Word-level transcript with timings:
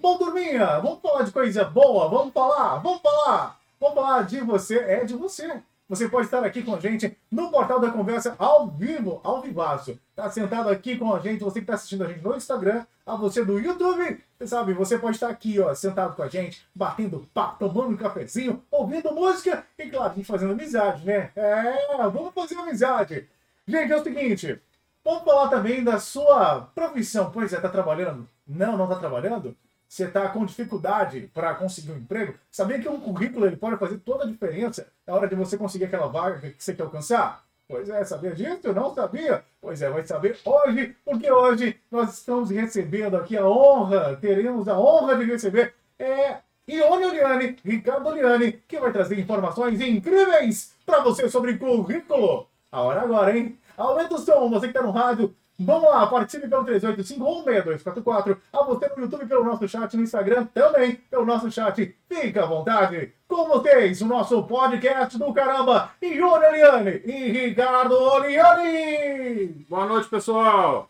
Bom, 0.00 0.16
turminha, 0.16 0.80
vamos 0.80 0.98
falar 1.02 1.24
de 1.24 1.30
coisa 1.30 1.62
boa, 1.62 2.08
vamos 2.08 2.32
falar, 2.32 2.78
vamos 2.78 3.02
falar, 3.02 3.60
vamos 3.78 3.94
falar 3.94 4.22
de 4.22 4.40
você, 4.40 4.78
é 4.78 5.04
de 5.04 5.14
você. 5.14 5.62
Você 5.90 6.08
pode 6.08 6.24
estar 6.24 6.42
aqui 6.42 6.62
com 6.62 6.74
a 6.74 6.80
gente 6.80 7.14
no 7.30 7.50
Portal 7.50 7.78
da 7.78 7.90
Conversa 7.90 8.34
ao 8.38 8.66
vivo, 8.66 9.20
ao 9.22 9.42
vivaço. 9.42 10.00
Tá 10.16 10.30
sentado 10.30 10.70
aqui 10.70 10.96
com 10.96 11.12
a 11.12 11.18
gente, 11.18 11.44
você 11.44 11.58
que 11.58 11.64
está 11.64 11.74
assistindo 11.74 12.04
a 12.04 12.08
gente 12.08 12.24
no 12.24 12.34
Instagram, 12.34 12.86
a 13.04 13.14
você 13.14 13.44
do 13.44 13.58
YouTube. 13.58 14.24
Você 14.38 14.46
sabe, 14.46 14.72
você 14.72 14.98
pode 14.98 15.16
estar 15.16 15.28
aqui, 15.28 15.60
ó, 15.60 15.74
sentado 15.74 16.16
com 16.16 16.22
a 16.22 16.28
gente, 16.28 16.66
batendo 16.74 17.28
papo, 17.34 17.58
tomando 17.58 17.90
um 17.90 17.96
cafezinho, 17.96 18.64
ouvindo 18.70 19.14
música 19.14 19.66
e, 19.78 19.90
claro, 19.90 20.12
a 20.12 20.14
gente 20.14 20.24
fazendo 20.24 20.52
amizade, 20.52 21.04
né? 21.04 21.30
É, 21.36 22.08
vamos 22.08 22.32
fazer 22.32 22.54
amizade. 22.54 23.28
Gente, 23.68 23.92
é 23.92 23.96
o 23.96 24.02
seguinte, 24.02 24.58
vamos 25.04 25.24
falar 25.24 25.48
também 25.48 25.84
da 25.84 26.00
sua 26.00 26.70
profissão. 26.74 27.30
Pois 27.30 27.52
é, 27.52 27.60
tá 27.60 27.68
trabalhando? 27.68 28.26
Não, 28.48 28.78
não 28.78 28.88
tá 28.88 28.94
trabalhando? 28.94 29.54
Você 29.90 30.04
está 30.04 30.28
com 30.28 30.46
dificuldade 30.46 31.28
para 31.34 31.52
conseguir 31.52 31.90
um 31.90 31.96
emprego, 31.96 32.34
sabia 32.48 32.78
que 32.78 32.88
um 32.88 33.00
currículo 33.00 33.44
ele 33.44 33.56
pode 33.56 33.76
fazer 33.76 33.98
toda 33.98 34.22
a 34.22 34.26
diferença 34.26 34.86
na 35.04 35.14
hora 35.14 35.26
de 35.26 35.34
você 35.34 35.58
conseguir 35.58 35.86
aquela 35.86 36.06
vaga 36.06 36.38
que 36.38 36.62
você 36.62 36.72
quer 36.72 36.84
alcançar? 36.84 37.44
Pois 37.66 37.88
é, 37.88 38.04
sabia 38.04 38.32
disso? 38.32 38.72
Não 38.72 38.94
sabia? 38.94 39.44
Pois 39.60 39.82
é, 39.82 39.90
vai 39.90 40.06
saber 40.06 40.38
hoje, 40.44 40.94
porque 41.04 41.28
hoje 41.28 41.76
nós 41.90 42.18
estamos 42.18 42.50
recebendo 42.50 43.16
aqui 43.16 43.36
a 43.36 43.44
honra, 43.44 44.16
teremos 44.20 44.68
a 44.68 44.78
honra 44.78 45.16
de 45.16 45.24
receber 45.24 45.74
é, 45.98 46.36
Ione 46.68 47.06
Oliane, 47.06 47.56
Ricardo 47.64 48.10
Oliane, 48.10 48.52
que 48.68 48.78
vai 48.78 48.92
trazer 48.92 49.18
informações 49.18 49.80
incríveis 49.80 50.72
para 50.86 51.00
você 51.00 51.28
sobre 51.28 51.58
currículo. 51.58 52.46
A 52.70 52.80
hora 52.80 53.00
agora, 53.00 53.36
hein? 53.36 53.58
Aumenta 53.76 54.14
o 54.14 54.18
som, 54.18 54.48
você 54.48 54.68
que 54.68 54.76
está 54.76 54.82
no 54.82 54.92
rádio, 54.92 55.34
Vamos 55.62 55.90
lá, 55.90 56.06
participe 56.06 56.48
pelo 56.48 56.64
385-16244. 56.64 58.38
A 58.50 58.62
você 58.64 58.88
no 58.96 59.02
YouTube, 59.02 59.26
pelo 59.26 59.44
nosso 59.44 59.68
chat, 59.68 59.94
no 59.94 60.02
Instagram 60.02 60.46
também, 60.54 60.94
pelo 61.10 61.26
nosso 61.26 61.50
chat. 61.50 61.94
Fica 62.08 62.44
à 62.44 62.46
vontade. 62.46 63.12
Com 63.28 63.46
vocês, 63.46 64.00
o 64.00 64.06
nosso 64.06 64.42
podcast 64.44 65.18
do 65.18 65.32
caramba, 65.34 65.90
Ione 66.00 66.44
Eliane 66.46 67.02
e 67.04 67.30
Ricardo 67.30 67.92
Oliane. 67.92 69.66
Boa 69.68 69.84
noite, 69.84 70.08
pessoal. 70.08 70.88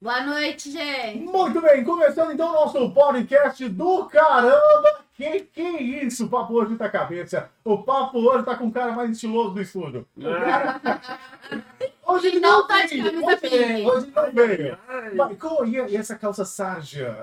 Boa 0.00 0.20
noite, 0.20 0.70
gente. 0.70 1.24
Muito 1.24 1.60
bem, 1.60 1.82
começando 1.82 2.30
então 2.30 2.50
o 2.50 2.52
nosso 2.52 2.90
podcast 2.90 3.68
do 3.68 4.04
caramba. 4.04 5.03
Que 5.14 5.40
que 5.40 5.60
é 5.60 5.82
isso? 5.82 6.26
O 6.26 6.28
papo 6.28 6.54
hoje 6.54 6.76
tá 6.76 6.88
cabeça. 6.88 7.48
O 7.64 7.78
papo 7.82 8.18
hoje 8.18 8.44
tá 8.44 8.56
com 8.56 8.66
o 8.66 8.72
cara 8.72 8.92
mais 8.92 9.10
estiloso 9.10 9.50
do 9.50 9.62
estúdio. 9.62 10.06
Cara... 10.20 10.80
Hoje 12.06 12.26
ele 12.26 12.40
não, 12.40 12.60
não 12.60 12.66
tá 12.66 12.84
de 12.84 13.02
camisa 13.02 13.38
hoje. 13.42 13.86
Hoje 13.86 14.12
não 14.14 14.32
veio. 14.32 14.78
Mas, 15.16 15.38
com, 15.38 15.64
e, 15.64 15.72
e 15.90 15.96
essa 15.96 16.16
calça 16.16 16.44
sarja? 16.44 17.16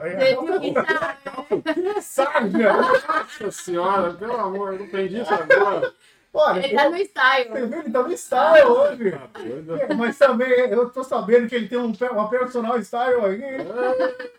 Sarja! 2.01 2.73
Nossa 2.73 3.51
senhora, 3.51 4.13
pelo 4.13 4.37
amor, 4.37 4.73
eu 4.73 4.79
não 4.79 4.85
entendi 4.85 5.21
isso 5.21 5.33
agora. 5.33 5.93
Olha, 6.33 6.65
ele 6.65 6.75
tá 6.75 6.89
no 6.89 6.97
style. 6.97 7.49
Você 7.49 7.67
viu? 7.67 7.79
Ele 7.79 7.91
tá 7.91 8.03
no 8.03 8.11
style 8.13 8.65
hoje. 8.65 9.11
Tá 9.11 9.95
mas 9.95 10.17
também 10.17 10.49
eu 10.49 10.89
tô 10.89 11.03
sabendo 11.03 11.47
que 11.47 11.55
ele 11.55 11.67
tem 11.67 11.77
um, 11.77 11.93
uma 12.11 12.29
personal 12.29 12.79
style 12.79 13.21
aí. 13.21 13.41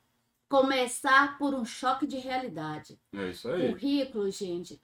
Começar 0.48 1.36
por 1.36 1.54
um 1.54 1.64
choque 1.64 2.06
de 2.06 2.16
realidade. 2.16 2.98
É 3.14 3.28
isso 3.28 3.48
aí. 3.50 3.68
Currículo, 3.68 4.30
gente, 4.30 4.80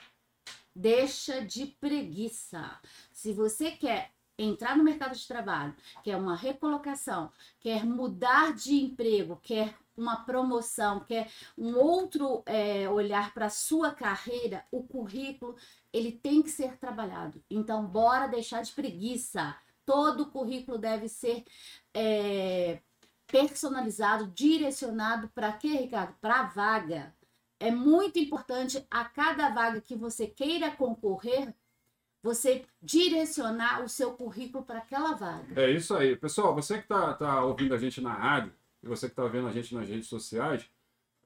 deixa 0.74 1.40
de 1.40 1.66
preguiça. 1.66 2.78
Se 3.10 3.32
você 3.32 3.70
quer 3.70 4.10
entrar 4.38 4.76
no 4.76 4.84
mercado 4.84 5.14
de 5.14 5.26
trabalho, 5.26 5.74
quer 6.02 6.16
uma 6.16 6.34
recolocação, 6.36 7.30
quer 7.60 7.84
mudar 7.84 8.54
de 8.54 8.74
emprego, 8.74 9.38
quer 9.42 9.74
uma 9.96 10.24
promoção, 10.24 11.00
quer 11.00 11.30
um 11.56 11.76
outro 11.76 12.42
é, 12.46 12.88
olhar 12.88 13.32
para 13.32 13.46
a 13.46 13.50
sua 13.50 13.92
carreira, 13.92 14.64
o 14.70 14.82
currículo 14.82 15.56
ele 15.92 16.10
tem 16.10 16.42
que 16.42 16.50
ser 16.50 16.76
trabalhado. 16.78 17.42
Então, 17.48 17.86
bora 17.86 18.26
deixar 18.26 18.62
de 18.62 18.72
preguiça. 18.72 19.56
Todo 19.86 20.30
currículo 20.30 20.78
deve 20.78 21.08
ser 21.08 21.44
é, 21.92 22.80
personalizado, 23.26 24.26
direcionado 24.28 25.28
para 25.28 25.52
quê, 25.52 25.68
Ricardo? 25.68 26.14
Para 26.20 26.40
a 26.40 26.44
vaga. 26.44 27.14
É 27.60 27.70
muito 27.70 28.18
importante 28.18 28.84
a 28.90 29.04
cada 29.04 29.50
vaga 29.50 29.80
que 29.80 29.94
você 29.94 30.26
queira 30.26 30.70
concorrer, 30.72 31.54
você 32.24 32.64
direcionar 32.82 33.84
o 33.84 33.88
seu 33.88 34.12
currículo 34.12 34.64
para 34.64 34.78
aquela 34.78 35.12
vaga. 35.12 35.60
É 35.60 35.70
isso 35.70 35.94
aí. 35.94 36.16
Pessoal, 36.16 36.54
você 36.54 36.78
que 36.78 36.84
está 36.84 37.12
tá 37.12 37.44
ouvindo 37.44 37.74
a 37.74 37.78
gente 37.78 38.00
na 38.00 38.14
rádio, 38.14 38.50
e 38.82 38.88
você 38.88 39.08
que 39.08 39.12
está 39.12 39.26
vendo 39.26 39.46
a 39.46 39.52
gente 39.52 39.74
nas 39.74 39.86
redes 39.86 40.08
sociais, 40.08 40.64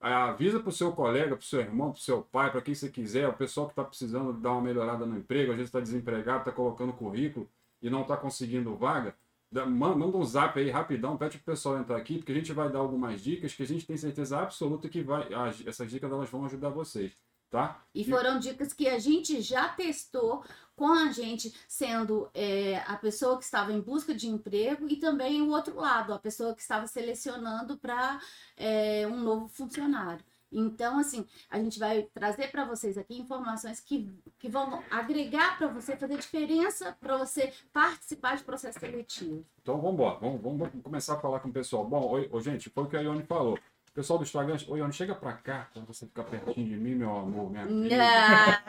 avisa 0.00 0.58
para 0.58 0.70
o 0.70 0.72
seu 0.72 0.90
colega, 0.90 1.36
para 1.36 1.42
o 1.44 1.46
seu 1.46 1.60
irmão, 1.60 1.92
para 1.92 2.00
o 2.00 2.02
seu 2.02 2.20
pai, 2.20 2.50
para 2.50 2.60
quem 2.60 2.74
você 2.74 2.88
quiser, 2.88 3.28
o 3.28 3.32
pessoal 3.32 3.68
que 3.68 3.72
está 3.72 3.84
precisando 3.84 4.32
dar 4.32 4.50
uma 4.50 4.60
melhorada 4.60 5.06
no 5.06 5.16
emprego, 5.16 5.52
às 5.52 5.56
vezes 5.56 5.68
está 5.68 5.78
desempregado, 5.78 6.40
está 6.40 6.50
colocando 6.50 6.92
currículo 6.92 7.48
e 7.80 7.88
não 7.88 8.02
está 8.02 8.16
conseguindo 8.16 8.74
vaga, 8.74 9.14
manda 9.52 10.16
um 10.16 10.24
zap 10.24 10.58
aí 10.58 10.68
rapidão, 10.68 11.16
pede 11.16 11.38
para 11.38 11.52
o 11.52 11.54
pessoal 11.54 11.78
entrar 11.78 11.96
aqui, 11.96 12.18
porque 12.18 12.32
a 12.32 12.34
gente 12.34 12.52
vai 12.52 12.68
dar 12.68 12.80
algumas 12.80 13.20
dicas 13.20 13.54
que 13.54 13.62
a 13.62 13.66
gente 13.66 13.86
tem 13.86 13.96
certeza 13.96 14.36
absoluta 14.40 14.88
que 14.88 15.00
vai, 15.00 15.28
essas 15.64 15.88
dicas 15.88 16.10
elas 16.10 16.28
vão 16.28 16.44
ajudar 16.44 16.70
vocês. 16.70 17.16
Tá? 17.50 17.82
E 17.94 18.04
foram 18.04 18.38
dicas 18.38 18.74
que 18.74 18.86
a 18.86 18.98
gente 18.98 19.40
já 19.40 19.68
testou 19.68 20.44
com 20.76 20.92
a 20.92 21.10
gente, 21.10 21.52
sendo 21.66 22.30
é, 22.32 22.76
a 22.86 22.96
pessoa 22.96 23.36
que 23.36 23.44
estava 23.44 23.72
em 23.72 23.80
busca 23.80 24.14
de 24.14 24.28
emprego 24.28 24.86
e 24.88 24.96
também 24.96 25.42
o 25.42 25.50
outro 25.50 25.74
lado, 25.74 26.12
a 26.12 26.18
pessoa 26.18 26.54
que 26.54 26.60
estava 26.60 26.86
selecionando 26.86 27.76
para 27.78 28.20
é, 28.56 29.06
um 29.08 29.18
novo 29.18 29.48
funcionário. 29.48 30.24
Então, 30.50 30.98
assim, 30.98 31.26
a 31.50 31.58
gente 31.58 31.78
vai 31.78 32.02
trazer 32.14 32.50
para 32.50 32.64
vocês 32.64 32.96
aqui 32.96 33.18
informações 33.18 33.80
que, 33.80 34.10
que 34.38 34.48
vão 34.48 34.82
agregar 34.90 35.58
para 35.58 35.68
você, 35.68 35.96
fazer 35.96 36.16
diferença 36.16 36.96
para 37.00 37.18
você 37.18 37.52
participar 37.72 38.36
de 38.36 38.44
processo 38.44 38.78
seletivo. 38.78 39.44
Então, 39.60 39.76
vamos 39.76 39.94
embora. 39.94 40.18
Vamos, 40.18 40.40
vamos 40.40 40.70
começar 40.82 41.14
a 41.14 41.20
falar 41.20 41.40
com 41.40 41.48
o 41.48 41.52
pessoal. 41.52 41.84
Bom, 41.84 42.08
oi, 42.08 42.30
gente, 42.40 42.70
foi 42.70 42.84
o 42.84 42.86
que 42.86 42.96
a 42.96 43.00
Ione 43.00 43.24
falou. 43.24 43.58
Pessoal 43.98 44.20
do 44.20 44.22
Instagram, 44.22 44.56
oi, 44.68 44.78
Ione, 44.78 44.92
chega 44.92 45.12
pra 45.12 45.32
cá 45.32 45.68
pra 45.74 45.82
você 45.82 46.06
ficar 46.06 46.22
pertinho 46.22 46.68
de 46.68 46.76
mim, 46.76 46.94
meu 46.94 47.10
amor, 47.10 47.50
minha 47.50 47.66
filha. 47.66 48.62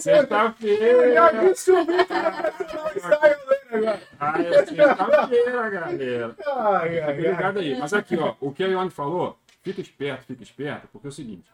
Sexta-feira! 0.00 1.30
Eu 1.44 1.48
descobri 1.50 2.06
que 2.06 2.12
agora. 2.14 4.00
Ah, 4.18 4.40
é 4.40 4.64
sexta-feira, 4.64 5.68
galera. 5.68 6.36
Ai, 6.46 7.00
ai, 7.00 7.12
Obrigado 7.12 7.58
aí. 7.58 7.78
Mas 7.78 7.92
aqui, 7.92 8.16
ó, 8.16 8.34
o 8.40 8.50
que 8.50 8.64
a 8.64 8.68
Ione 8.68 8.88
falou 8.88 9.38
Fica 9.60 9.82
esperto, 9.82 10.24
fica 10.24 10.42
esperto, 10.42 10.88
porque 10.90 11.06
é 11.06 11.10
o 11.10 11.12
seguinte: 11.12 11.52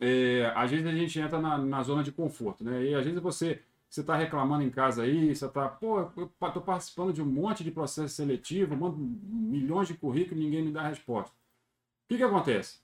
é, 0.00 0.52
às 0.56 0.68
vezes 0.68 0.86
a 0.88 0.92
gente 0.92 1.16
entra 1.20 1.40
na, 1.40 1.58
na 1.58 1.80
zona 1.84 2.02
de 2.02 2.10
conforto, 2.10 2.64
né? 2.64 2.86
E 2.86 2.92
às 2.92 3.04
vezes 3.04 3.20
você 3.20 3.62
você 3.88 4.00
está 4.00 4.16
reclamando 4.16 4.64
em 4.64 4.70
casa 4.70 5.04
aí, 5.04 5.32
você 5.32 5.46
está, 5.46 5.68
pô, 5.68 6.00
eu 6.16 6.30
estou 6.44 6.62
participando 6.62 7.12
de 7.12 7.22
um 7.22 7.26
monte 7.26 7.62
de 7.62 7.70
processo 7.70 8.14
seletivo, 8.14 8.76
mando 8.76 8.96
milhões 8.98 9.86
de 9.86 9.94
currículos 9.94 10.40
e 10.40 10.44
ninguém 10.44 10.64
me 10.64 10.72
dá 10.72 10.88
resposta. 10.88 11.39
O 12.10 12.12
que, 12.12 12.16
que 12.16 12.24
acontece? 12.24 12.80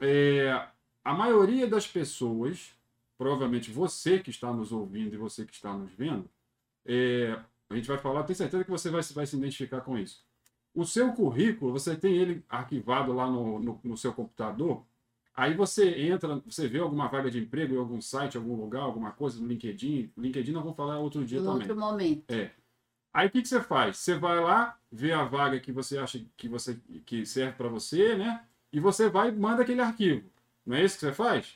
É, 0.00 0.66
a 1.04 1.14
maioria 1.14 1.64
das 1.64 1.86
pessoas, 1.86 2.74
provavelmente 3.16 3.70
você 3.70 4.18
que 4.18 4.30
está 4.30 4.52
nos 4.52 4.72
ouvindo 4.72 5.14
e 5.14 5.16
você 5.16 5.46
que 5.46 5.52
está 5.52 5.72
nos 5.72 5.92
vendo, 5.92 6.28
é, 6.84 7.38
a 7.70 7.76
gente 7.76 7.86
vai 7.86 7.98
falar, 7.98 8.24
tenho 8.24 8.36
certeza 8.36 8.64
que 8.64 8.70
você 8.72 8.90
vai, 8.90 9.00
vai 9.00 9.26
se 9.26 9.36
identificar 9.36 9.80
com 9.80 9.96
isso. 9.96 10.24
O 10.74 10.84
seu 10.84 11.12
currículo, 11.12 11.70
você 11.70 11.94
tem 11.94 12.16
ele 12.16 12.44
arquivado 12.48 13.12
lá 13.12 13.30
no, 13.30 13.60
no, 13.60 13.80
no, 13.84 13.96
seu 13.96 14.12
computador. 14.12 14.84
Aí 15.36 15.54
você 15.54 15.90
entra, 16.10 16.42
você 16.44 16.66
vê 16.66 16.80
alguma 16.80 17.06
vaga 17.06 17.30
de 17.30 17.38
emprego 17.38 17.76
em 17.76 17.78
algum 17.78 18.00
site, 18.00 18.36
algum 18.36 18.56
lugar, 18.56 18.82
alguma 18.82 19.12
coisa 19.12 19.40
no 19.40 19.46
LinkedIn. 19.46 20.10
LinkedIn 20.18 20.50
nós 20.50 20.64
vamos 20.64 20.76
falar 20.76 20.98
outro 20.98 21.24
dia 21.24 21.38
no 21.38 21.46
também. 21.46 21.60
outro 21.60 21.76
momento. 21.76 22.28
É. 22.28 22.50
Aí 23.12 23.28
o 23.28 23.30
que, 23.30 23.40
que 23.40 23.46
você 23.46 23.60
faz? 23.60 23.98
Você 23.98 24.18
vai 24.18 24.40
lá, 24.40 24.76
vê 24.90 25.12
a 25.12 25.22
vaga 25.22 25.60
que 25.60 25.70
você 25.70 25.96
acha 25.96 26.20
que, 26.36 26.48
você, 26.48 26.76
que 27.06 27.24
serve 27.24 27.52
para 27.52 27.68
você, 27.68 28.16
né? 28.16 28.44
E 28.74 28.80
você 28.80 29.08
vai 29.08 29.28
e 29.28 29.32
manda 29.32 29.62
aquele 29.62 29.80
arquivo. 29.80 30.28
Não 30.66 30.76
é 30.76 30.84
isso 30.84 30.96
que 30.96 31.06
você 31.06 31.12
faz? 31.12 31.54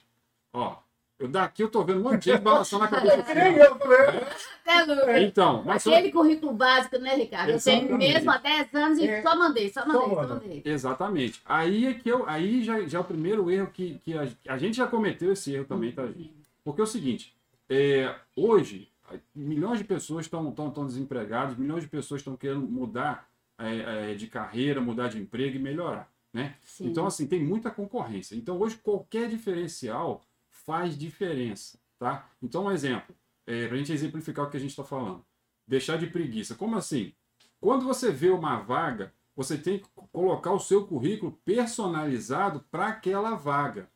Ó, 0.52 0.76
eu 1.18 1.26
daqui 1.26 1.64
eu 1.64 1.68
tô 1.68 1.82
vendo 1.82 1.98
um 1.98 2.04
monte 2.04 2.20
de 2.22 2.30
gente 2.30 2.42
balançando 2.42 2.84
a 2.84 2.88
cabeça. 2.88 3.16
Assim, 4.68 4.92
é. 5.10 5.22
Então, 5.24 5.64
mas 5.64 5.84
Aquele 5.84 6.12
só... 6.12 6.18
currículo 6.18 6.52
básico, 6.52 6.98
né, 6.98 7.16
Ricardo? 7.16 7.50
Eu 7.50 7.60
tenho 7.60 7.98
mesmo 7.98 8.30
há 8.30 8.36
10 8.36 8.74
anos 8.74 8.98
e 8.98 9.08
é. 9.08 9.22
só 9.22 9.36
mandei, 9.36 9.68
só 9.70 9.84
mandei, 9.84 10.14
só 10.14 10.26
mandei. 10.28 10.62
Exatamente. 10.64 11.42
Aí 11.44 11.86
é 11.86 11.94
que 11.94 12.08
eu, 12.08 12.28
aí 12.28 12.62
já, 12.62 12.80
já 12.82 12.98
é 12.98 13.00
o 13.00 13.04
primeiro 13.04 13.50
erro 13.50 13.70
que, 13.72 13.98
que 14.04 14.16
a, 14.16 14.28
a 14.46 14.58
gente 14.58 14.76
já 14.76 14.86
cometeu 14.86 15.32
esse 15.32 15.52
erro 15.52 15.64
também, 15.64 15.90
tá, 15.90 16.06
gente? 16.06 16.34
Porque 16.62 16.80
é 16.80 16.84
o 16.84 16.86
seguinte, 16.86 17.34
é, 17.68 18.14
hoje, 18.36 18.88
milhões 19.34 19.78
de 19.78 19.84
pessoas 19.84 20.26
estão 20.26 20.54
desempregadas, 20.86 21.56
milhões 21.56 21.82
de 21.82 21.88
pessoas 21.88 22.20
estão 22.20 22.36
querendo 22.36 22.60
mudar 22.60 23.26
é, 23.58 24.12
é, 24.12 24.14
de 24.14 24.28
carreira, 24.28 24.80
mudar 24.80 25.08
de 25.08 25.18
emprego 25.18 25.56
e 25.56 25.58
melhorar. 25.58 26.08
Né? 26.32 26.56
Então, 26.80 27.06
assim, 27.06 27.26
tem 27.26 27.42
muita 27.42 27.70
concorrência. 27.70 28.34
Então, 28.34 28.58
hoje, 28.60 28.76
qualquer 28.76 29.28
diferencial 29.28 30.22
faz 30.50 30.96
diferença, 30.96 31.78
tá? 31.98 32.28
Então, 32.42 32.64
um 32.64 32.70
exemplo, 32.70 33.14
é, 33.46 33.66
para 33.66 33.74
a 33.74 33.78
gente 33.78 33.92
exemplificar 33.92 34.46
o 34.46 34.50
que 34.50 34.56
a 34.56 34.60
gente 34.60 34.70
está 34.70 34.84
falando. 34.84 35.24
Deixar 35.66 35.96
de 35.96 36.06
preguiça. 36.06 36.54
Como 36.54 36.76
assim? 36.76 37.14
Quando 37.60 37.84
você 37.84 38.10
vê 38.10 38.30
uma 38.30 38.60
vaga, 38.60 39.12
você 39.34 39.56
tem 39.56 39.78
que 39.78 39.88
colocar 40.12 40.52
o 40.52 40.60
seu 40.60 40.86
currículo 40.86 41.32
personalizado 41.44 42.64
para 42.70 42.88
aquela 42.88 43.34
vaga. 43.34 43.90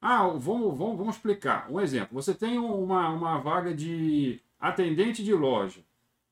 Ah, 0.00 0.26
vamos, 0.28 0.76
vamos, 0.76 0.98
vamos 0.98 1.16
explicar. 1.16 1.70
Um 1.70 1.80
exemplo. 1.80 2.14
Você 2.14 2.34
tem 2.34 2.58
uma, 2.58 3.08
uma 3.08 3.38
vaga 3.38 3.74
de 3.74 4.40
atendente 4.60 5.24
de 5.24 5.32
loja, 5.32 5.80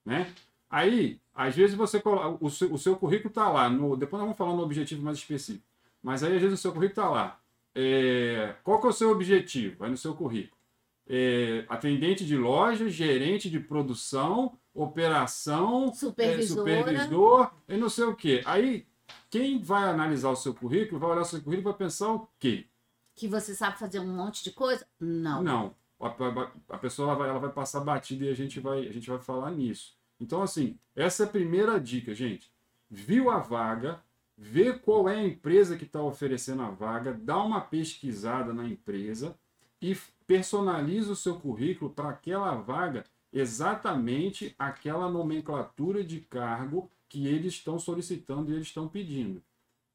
né? 0.05 0.33
Aí, 0.69 1.21
às 1.35 1.55
vezes 1.57 1.75
você 1.75 2.01
coloca, 2.01 2.45
o 2.45 2.51
seu, 2.51 2.73
o 2.73 2.79
seu 2.79 2.97
currículo 2.97 3.29
está 3.29 3.49
lá. 3.49 3.69
No, 3.69 3.97
depois 3.97 4.21
nós 4.21 4.27
vamos 4.27 4.37
falar 4.37 4.55
no 4.55 4.63
objetivo 4.63 5.03
mais 5.03 5.19
específico. 5.19 5.65
Mas 6.03 6.23
aí, 6.23 6.35
às 6.35 6.43
vezes, 6.43 6.59
o 6.59 6.63
seu 6.63 6.73
currículo 6.73 7.01
está 7.01 7.09
lá. 7.09 7.39
É, 7.75 8.55
qual 8.63 8.81
que 8.81 8.87
é 8.87 8.91
o 8.91 8.93
seu 8.93 9.11
objetivo? 9.11 9.79
Vai 9.79 9.91
no 9.91 9.97
seu 9.97 10.15
currículo. 10.15 10.61
É, 11.09 11.65
atendente 11.69 12.25
de 12.25 12.37
loja, 12.37 12.89
gerente 12.89 13.49
de 13.51 13.59
produção, 13.59 14.57
operação, 14.75 15.91
é, 16.19 16.43
supervisor 16.43 17.51
e 17.69 17.77
não 17.77 17.89
sei 17.89 18.05
o 18.05 18.15
quê. 18.15 18.43
Aí, 18.45 18.87
quem 19.31 19.61
vai 19.61 19.85
analisar 19.85 20.31
o 20.31 20.37
seu 20.37 20.55
currículo, 20.55 21.01
vai 21.01 21.11
olhar 21.11 21.23
o 21.23 21.25
seu 21.25 21.41
currículo 21.41 21.63
e 21.63 21.71
vai 21.73 21.75
pensar 21.75 22.13
o 22.13 22.29
quê? 22.39 22.67
Que 23.15 23.27
você 23.27 23.55
sabe 23.55 23.79
fazer 23.79 24.01
um 24.01 24.15
monte 24.15 24.45
de 24.45 24.53
coisa? 24.53 24.87
Não. 25.01 25.43
Não. 25.43 25.75
A, 26.01 26.09
a, 26.09 26.51
a 26.71 26.79
pessoa 26.79 27.09
ela 27.09 27.19
vai, 27.19 27.29
ela 27.29 27.39
vai 27.39 27.51
passar 27.51 27.81
batida 27.81 28.25
e 28.25 28.29
a 28.29 28.35
gente 28.35 28.61
vai, 28.61 28.87
a 28.87 28.93
gente 28.93 29.09
vai 29.09 29.19
falar 29.19 29.51
nisso. 29.51 29.97
Então, 30.23 30.41
assim, 30.41 30.79
essa 30.95 31.25
é 31.25 31.27
a 31.27 31.29
primeira 31.29 31.81
dica, 31.81 32.15
gente. 32.15 32.49
Viu 32.89 33.29
a 33.29 33.39
vaga, 33.41 34.01
vê 34.39 34.73
qual 34.73 35.09
é 35.09 35.17
a 35.17 35.27
empresa 35.27 35.77
que 35.77 35.85
está 35.85 36.01
oferecendo 36.01 36.63
a 36.63 36.71
vaga, 36.71 37.13
dá 37.13 37.43
uma 37.43 37.61
pesquisada 37.61 38.55
na 38.55 38.65
empresa 38.65 39.37
e 39.81 39.97
personaliza 40.25 41.11
o 41.11 41.17
seu 41.17 41.41
currículo 41.41 41.91
para 41.91 42.11
aquela 42.11 42.55
vaga 42.55 43.05
exatamente 43.33 44.55
aquela 44.57 45.11
nomenclatura 45.11 46.05
de 46.05 46.21
cargo 46.21 46.89
que 47.09 47.27
eles 47.27 47.55
estão 47.55 47.77
solicitando 47.77 48.53
e 48.53 48.55
eles 48.55 48.69
estão 48.69 48.87
pedindo. 48.87 49.43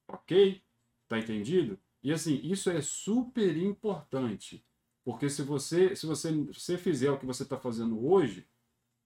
Ok? 0.09 0.62
Tá 1.07 1.18
entendido? 1.18 1.80
E 2.03 2.12
assim, 2.12 2.41
isso 2.44 2.69
é 2.69 2.81
super 2.81 3.56
importante. 3.56 4.61
Porque 5.06 5.30
se 5.30 5.42
você, 5.42 5.95
se 5.95 6.06
você, 6.06 6.31
se 6.33 6.54
você 6.54 6.78
fizer 6.78 7.11
o 7.11 7.18
que 7.18 7.25
você 7.25 7.44
está 7.44 7.57
fazendo 7.57 8.06
hoje, 8.06 8.45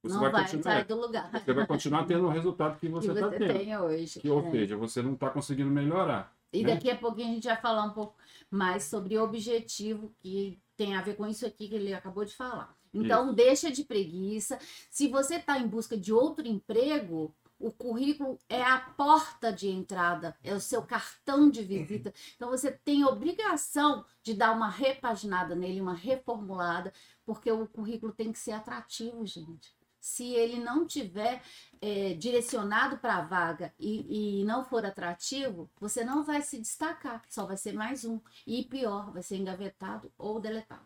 você 0.04 0.14
não 0.16 0.22
vai, 0.22 0.32
vai 0.32 0.42
continuar, 0.44 0.74
sair 0.74 0.86
do 0.86 1.00
lugar. 1.00 1.32
Você 1.32 1.54
vai 1.54 1.68
continuar 1.68 2.06
tendo 2.06 2.26
o 2.26 2.30
resultado 2.30 2.80
que 2.80 2.88
você 2.90 3.12
está 3.12 3.30
tendo. 3.30 3.54
Tem 3.54 3.78
hoje. 3.78 4.20
Que, 4.20 4.30
ou 4.30 4.48
é. 4.48 4.52
seja, 4.52 4.78
você 4.78 5.02
não 5.02 5.14
está 5.14 5.30
conseguindo 5.30 5.70
melhorar. 5.70 6.36
E 6.52 6.64
né? 6.64 6.74
daqui 6.74 6.90
a 6.90 6.98
pouquinho 6.98 7.30
a 7.30 7.34
gente 7.36 7.48
vai 7.48 7.58
falar 7.58 7.84
um 7.84 7.92
pouco 7.92 8.16
mais 8.50 8.84
sobre 8.86 9.18
objetivo, 9.18 10.12
que 10.20 10.60
tem 10.76 10.96
a 10.96 11.02
ver 11.02 11.16
com 11.16 11.28
isso 11.28 11.46
aqui 11.46 11.68
que 11.70 11.76
ele 11.76 11.94
acabou 11.94 12.26
de 12.26 12.34
falar. 12.34 12.76
Então, 12.94 13.28
isso. 13.28 13.36
deixa 13.36 13.72
de 13.72 13.84
preguiça. 13.84 14.58
Se 14.90 15.08
você 15.08 15.36
está 15.36 15.58
em 15.58 15.68
busca 15.68 15.96
de 15.96 16.12
outro 16.12 16.46
emprego, 16.46 17.34
o 17.58 17.72
currículo 17.72 18.40
é 18.50 18.62
a 18.62 18.80
porta 18.80 19.54
de 19.54 19.70
entrada, 19.70 20.36
é 20.44 20.54
o 20.54 20.60
seu 20.60 20.82
cartão 20.82 21.48
de 21.48 21.62
visita. 21.62 22.12
Então 22.36 22.50
você 22.50 22.72
tem 22.72 23.06
obrigação 23.06 24.04
de 24.24 24.34
dar 24.34 24.52
uma 24.52 24.68
repaginada 24.68 25.56
nele, 25.56 25.80
uma 25.80 25.94
reformulada, 25.94 26.92
porque 27.24 27.52
o 27.52 27.68
currículo 27.68 28.12
tem 28.12 28.32
que 28.32 28.40
ser 28.40 28.54
atrativo, 28.54 29.24
gente 29.26 29.80
se 30.02 30.34
ele 30.34 30.60
não 30.60 30.86
tiver 30.86 31.44
é, 31.80 32.16
direcionado 32.16 32.98
para 32.98 33.18
a 33.18 33.22
vaga 33.22 33.72
e, 33.80 34.40
e, 34.40 34.44
não 34.44 34.66
for 34.66 34.84
atrativo, 34.84 35.70
você 35.80 36.04
não 36.04 36.24
vai 36.24 36.42
se 36.42 36.60
destacar, 36.60 37.24
só 37.30 37.46
vai 37.46 37.56
ser 37.56 37.74
mais 37.74 38.04
um. 38.04 38.20
E 38.46 38.64
pior, 38.64 39.14
vai 39.14 39.22
ser 39.22 39.38
engavetado 39.38 40.12
ou 40.18 40.40
deletado. 40.40 40.86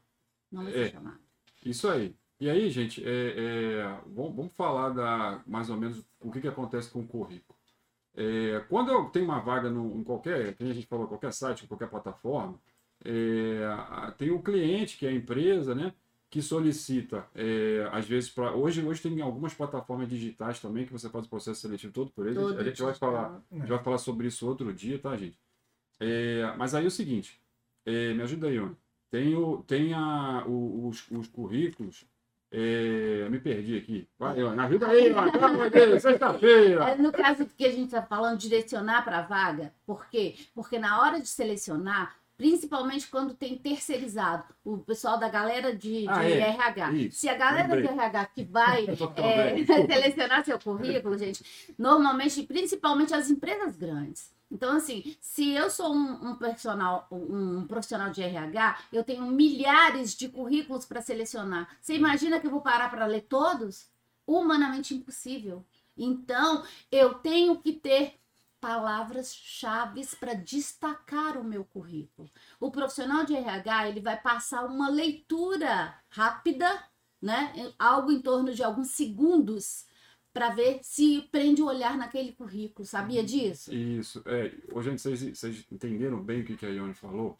Não 0.51 0.63
vai 0.63 0.74
ser 0.74 0.88
é, 0.88 0.91
chamado. 0.91 1.22
Isso 1.63 1.88
aí. 1.88 2.13
E 2.38 2.50
aí, 2.50 2.69
gente, 2.69 3.01
é, 3.05 3.10
é, 3.10 4.01
vamos, 4.07 4.36
vamos, 4.36 4.53
falar 4.53 4.89
da, 4.89 5.41
mais 5.48 5.69
ou 5.69 5.77
menos 5.77 6.05
o 6.19 6.29
que, 6.29 6.41
que 6.41 6.48
acontece 6.50 6.91
com 6.91 7.00
o 7.00 7.07
currículo. 7.07 7.57
É, 8.13 8.60
quando 8.69 8.91
eu 8.91 9.05
tenho 9.05 9.25
uma 9.25 9.39
vaga 9.39 9.69
no, 9.69 9.98
em 9.98 10.03
qualquer, 10.03 10.55
como 10.55 10.69
a 10.69 10.74
gente 10.74 10.88
falou, 10.88 11.07
qualquer 11.07 11.31
site, 11.31 11.67
qualquer 11.67 11.89
plataforma, 11.89 12.60
é, 13.03 13.65
tem 14.17 14.31
o 14.31 14.41
cliente, 14.41 14.98
que 14.98 15.05
é 15.05 15.10
a 15.10 15.13
empresa, 15.13 15.74
né? 15.74 15.93
Que 16.29 16.41
solicita, 16.41 17.25
é, 17.34 17.88
às 17.91 18.05
vezes, 18.05 18.29
para 18.29 18.53
hoje, 18.53 18.84
hoje 18.84 19.01
tem 19.01 19.22
algumas 19.22 19.53
plataformas 19.53 20.10
digitais 20.10 20.60
também 20.60 20.86
que 20.86 20.91
você 20.91 21.10
faz 21.10 21.25
o 21.25 21.29
processo 21.29 21.62
seletivo 21.62 21.94
todo 21.94 22.12
por 22.12 22.25
eles. 22.25 22.38
Todo 22.38 22.60
a 22.60 22.63
gente 22.63 22.82
vai 22.82 22.94
falar, 22.94 23.41
a 23.51 23.55
gente 23.55 23.70
vai 23.70 23.84
falar 23.84 23.98
sobre 23.98 24.27
isso 24.27 24.48
outro 24.48 24.74
dia, 24.74 25.00
tá, 25.00 25.15
gente? 25.15 25.39
É, 26.00 26.53
mas 26.58 26.75
aí 26.75 26.84
é 26.84 26.88
o 26.88 26.91
seguinte, 26.91 27.39
é, 27.86 28.13
me 28.13 28.22
ajuda 28.22 28.48
aí, 28.48 28.60
ó. 28.60 28.70
Tem, 29.10 29.34
o, 29.36 29.63
tem 29.63 29.94
a, 29.94 30.44
o, 30.46 30.88
os, 30.89 31.10
os 31.10 31.27
currículos. 31.27 32.05
É, 32.51 33.27
me 33.29 33.39
perdi 33.39 33.77
aqui. 33.77 34.08
Vai, 34.17 34.36
me 34.36 34.62
ajuda 34.62 34.88
aí. 34.88 35.13
Sexta-feira. 36.00 36.89
É, 36.89 36.96
no 36.96 37.12
caso 37.12 37.46
que 37.46 37.65
a 37.65 37.72
gente 37.72 37.86
está 37.86 38.01
falando, 38.01 38.38
direcionar 38.38 39.03
para 39.03 39.20
a 39.20 39.22
vaga, 39.22 39.74
por 39.86 40.08
quê? 40.10 40.36
Porque 40.53 40.77
na 40.79 41.01
hora 41.01 41.20
de 41.20 41.27
selecionar, 41.27 42.17
Principalmente 42.38 43.08
quando 43.08 43.34
tem 43.34 43.58
terceirizado. 43.58 44.44
O 44.63 44.77
pessoal 44.77 45.18
da 45.18 45.30
galera 45.30 45.74
de, 45.75 46.01
de 46.01 46.10
Ah, 46.10 46.24
é. 46.30 46.39
RH. 46.50 46.92
Isso, 46.94 47.20
Se 47.20 47.30
a 47.30 47.36
galera 47.36 47.82
de. 47.82 47.88
RH 47.88 48.25
que 48.27 48.44
vai 48.44 48.86
é, 49.15 49.54
velho. 49.54 49.65
selecionar 49.88 50.44
seu 50.44 50.60
currículo, 50.60 51.18
gente, 51.18 51.74
normalmente, 51.77 52.44
principalmente 52.44 53.13
as 53.13 53.30
empresas 53.30 53.77
grandes. 53.77 54.34
Então, 54.51 54.75
assim, 54.77 55.15
se 55.20 55.54
eu 55.54 55.70
sou 55.70 55.94
um, 55.94 56.30
um 56.32 56.36
personal, 56.36 57.08
um, 57.10 57.60
um 57.60 57.68
profissional 57.68 58.12
de 58.12 58.22
RH, 58.22 58.77
eu 58.94 59.04
tenho 59.04 59.25
milhares 59.25 60.13
de 60.15 60.30
currículos 60.30 60.86
para 60.86 61.01
selecionar. 61.01 61.68
Você 61.82 61.96
imagina 61.96 62.39
que 62.39 62.46
eu 62.48 62.51
vou 62.51 62.62
parar 62.62 62.89
para 62.92 63.06
ler 63.06 63.22
todos? 63.22 63.88
Humanamente 64.27 64.94
impossível. 64.94 65.63
Então, 65.98 66.63
eu 66.92 67.13
tenho 67.15 67.58
que 67.58 67.74
ter 67.74 68.15
palavras-chave 68.65 70.01
para 70.19 70.34
destacar 70.34 71.38
o 71.38 71.43
meu 71.43 71.63
currículo. 71.63 72.27
O 72.60 72.72
profissional 72.72 73.24
de 73.24 73.36
RH, 73.36 73.89
ele 73.89 74.00
vai 74.00 74.19
passar 74.19 74.65
uma 74.65 74.89
leitura 74.89 75.95
rápida, 76.10 76.67
né? 77.22 77.53
Algo 77.77 78.12
em 78.12 78.19
torno 78.19 78.55
de 78.55 78.63
alguns 78.63 78.88
segundos 78.88 79.86
para 80.34 80.50
ver 80.50 80.79
se 80.81 81.22
prende 81.31 81.62
o 81.62 81.67
olhar 81.67 81.95
naquele 81.95 82.31
currículo. 82.31 82.88
Sabia 82.88 83.24
disso? 83.24 83.72
Isso. 83.72 84.24
É, 84.25 84.51
ô, 84.74 84.81
gente, 84.81 85.00
vocês, 85.00 85.22
vocês 85.22 85.63
entenderam 85.72 86.19
bem 86.24 86.41
o 86.41 86.45
que, 86.45 86.57
que 86.57 86.65
a 86.65 86.69
Ione 86.69 86.95
falou? 86.95 87.39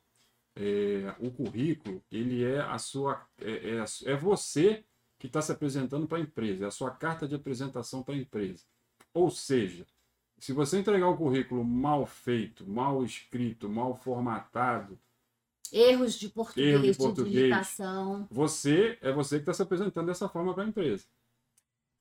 É, 0.56 1.16
o 1.20 1.32
currículo, 1.32 2.04
ele 2.12 2.44
é 2.44 2.60
a 2.60 2.78
sua. 2.78 3.28
É, 3.42 3.80
é, 3.80 4.12
é 4.12 4.16
você 4.16 4.86
que 5.18 5.26
está 5.26 5.42
se 5.42 5.52
apresentando 5.52 6.08
para 6.08 6.20
a 6.20 6.22
empresa, 6.22 6.66
é 6.66 6.68
a 6.68 6.72
sua 6.72 6.92
carta 6.92 7.28
de 7.28 7.34
apresentação 7.34 8.04
para 8.04 8.14
a 8.14 8.18
empresa. 8.20 8.64
Ou 9.12 9.32
seja, 9.32 9.88
se 10.40 10.54
você 10.54 10.80
entregar 10.80 11.10
um 11.10 11.16
currículo 11.18 11.64
mal 11.64 12.06
feito, 12.06 12.68
mal 12.68 13.04
escrito, 13.04 13.68
mal 13.70 13.96
formatado, 13.96 14.98
Erros 15.74 16.14
de 16.14 16.30
português, 16.30 16.74
Erro 16.76 16.84
de 16.84 16.92
de, 16.92 16.98
português. 16.98 17.34
digitação. 17.34 18.28
você 18.30 18.98
é 19.02 19.12
você 19.12 19.38
que 19.38 19.42
está 19.42 19.54
se 19.54 19.62
apresentando 19.64 20.06
dessa 20.08 20.30
forma 20.30 20.54
para 20.54 20.64
a 20.64 20.68
empresa. 20.68 21.06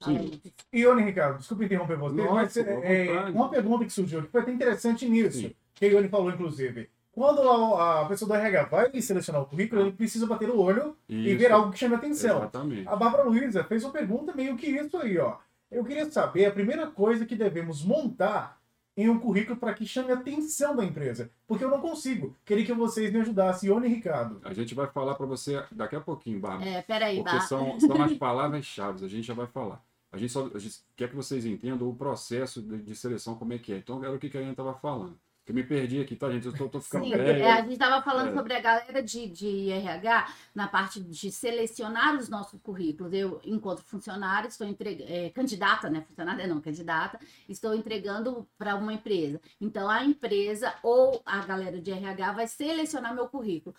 Sim. 0.03 0.41
Ione, 0.73 1.03
Ricardo, 1.03 1.39
desculpa 1.39 1.65
interromper 1.65 1.97
você, 1.97 2.17
Nossa, 2.17 2.35
mas 2.35 2.57
é, 2.59 3.07
é, 3.07 3.21
uma 3.31 3.49
pergunta 3.49 3.85
que 3.85 3.93
surgiu 3.93 4.21
aqui 4.21 4.29
foi 4.29 4.43
até 4.43 4.53
interessante 4.53 5.09
nisso, 5.09 5.39
Sim. 5.39 5.55
que 5.75 5.87
a 5.87 5.89
Ione 5.89 6.09
falou, 6.09 6.31
inclusive. 6.31 6.91
Quando 7.11 7.41
a, 7.49 8.03
a 8.03 8.05
pessoa 8.07 8.29
do 8.29 8.35
RH 8.35 8.65
vai 8.65 9.01
selecionar 9.01 9.43
o 9.43 9.47
currículo, 9.47 9.81
ele 9.83 9.93
precisa 9.93 10.27
bater 10.27 10.51
o 10.51 10.59
olho 10.59 10.97
e 11.09 11.31
Isso. 11.31 11.39
ver 11.39 11.53
algo 11.53 11.71
que 11.73 11.79
chame 11.79 11.95
a 11.95 11.99
atenção. 11.99 12.39
Exatamente. 12.39 12.89
A 12.89 12.97
Bárbara 12.97 13.25
Luiza 13.25 13.65
fez 13.65 13.83
uma 13.85 13.93
pergunta 13.93 14.35
meio 14.35 14.57
que 14.57 14.67
isso 14.67 14.97
aí, 14.99 15.17
ó. 15.17 15.37
Eu 15.71 15.85
queria 15.85 16.11
saber 16.11 16.47
a 16.47 16.51
primeira 16.53 16.87
coisa 16.87 17.27
que 17.27 17.37
devemos 17.37 17.85
montar 17.85 18.61
em 18.97 19.09
um 19.09 19.19
currículo 19.19 19.59
para 19.59 19.75
que 19.75 19.87
chame 19.87 20.13
a 20.13 20.15
atenção 20.15 20.77
da 20.77 20.85
empresa. 20.85 21.31
Porque 21.47 21.65
eu 21.65 21.71
não 21.71 21.81
consigo. 21.81 22.37
Queria 22.45 22.65
que 22.65 22.73
vocês 22.73 23.13
me 23.13 23.21
ajudassem, 23.21 23.69
Ione 23.69 23.89
e 23.89 23.95
Ricardo. 23.95 24.41
A 24.45 24.53
gente 24.53 24.75
vai 24.75 24.87
falar 24.87 25.15
para 25.17 25.27
você 25.27 25.65
daqui 25.73 25.97
a 25.97 26.01
pouquinho, 26.01 26.39
Bárbara. 26.39 26.71
É, 26.71 26.83
peraí, 26.83 27.17
Porque 27.17 27.37
Bá. 27.37 27.41
são, 27.41 27.79
são 27.81 28.03
as 28.03 28.13
palavras-chave, 28.19 29.05
a 29.05 29.09
gente 29.09 29.27
já 29.27 29.35
vai 29.35 29.47
falar. 29.47 29.85
A 30.13 30.17
gente 30.17 30.33
só 30.33 30.49
a 30.55 30.59
gente 30.61 30.79
quer 30.95 31.09
que 31.09 31.17
vocês 31.17 31.45
entendam 31.45 31.89
o 31.89 31.97
processo 31.97 32.63
de, 32.63 32.81
de 32.81 32.95
seleção, 32.95 33.35
como 33.35 33.53
é 33.53 33.59
que 33.59 33.73
é. 33.73 33.79
Então, 33.79 34.03
era 34.05 34.15
o 34.15 34.19
que 34.19 34.37
a 34.37 34.41
Ana 34.41 34.53
estava 34.53 34.73
falando. 34.75 35.19
Que 35.45 35.53
eu 35.53 35.55
me 35.55 35.63
perdi 35.63 36.01
aqui, 36.01 36.17
tá, 36.17 36.31
gente? 36.31 36.47
Eu 36.47 36.57
tô, 36.57 36.69
tô 36.71 36.81
ficando 36.81 37.05
Sim, 37.05 37.11
velho. 37.11 37.43
é, 37.43 37.53
a 37.53 37.61
gente 37.61 37.75
estava 37.75 38.03
falando 38.03 38.31
É. 38.31 38.35
sobre 38.35 38.55
a 38.55 38.61
galera 38.61 39.03
de, 39.03 39.27
de 39.29 39.71
RH 39.71 40.33
na 40.55 40.67
parte 40.67 41.01
de 41.01 41.31
selecionar 41.31 42.17
os 42.17 42.31
nossos 42.31 42.59
currículos. 42.63 43.13
Eu, 43.13 43.41
enquanto 43.45 43.83
funcionária, 43.83 44.49
estou 44.49 44.67
entregando, 44.67 45.31
candidata, 45.35 45.91
né? 45.91 46.01
Funcionária 46.01 46.47
não, 46.47 46.63
candidata, 46.63 47.21
estou 47.47 47.75
entregando 47.75 48.49
para 48.57 48.75
uma 48.75 48.95
empresa. 48.95 49.39
Então, 49.61 49.91
a 49.91 50.03
empresa 50.03 50.75
ou 50.83 51.21
a 51.27 51.45
galera 51.45 51.79
de 51.79 51.91
RH 51.91 52.33
vai 52.33 52.47
selecionar 52.49 53.15
meu 53.15 53.29
currículo. 53.29 53.77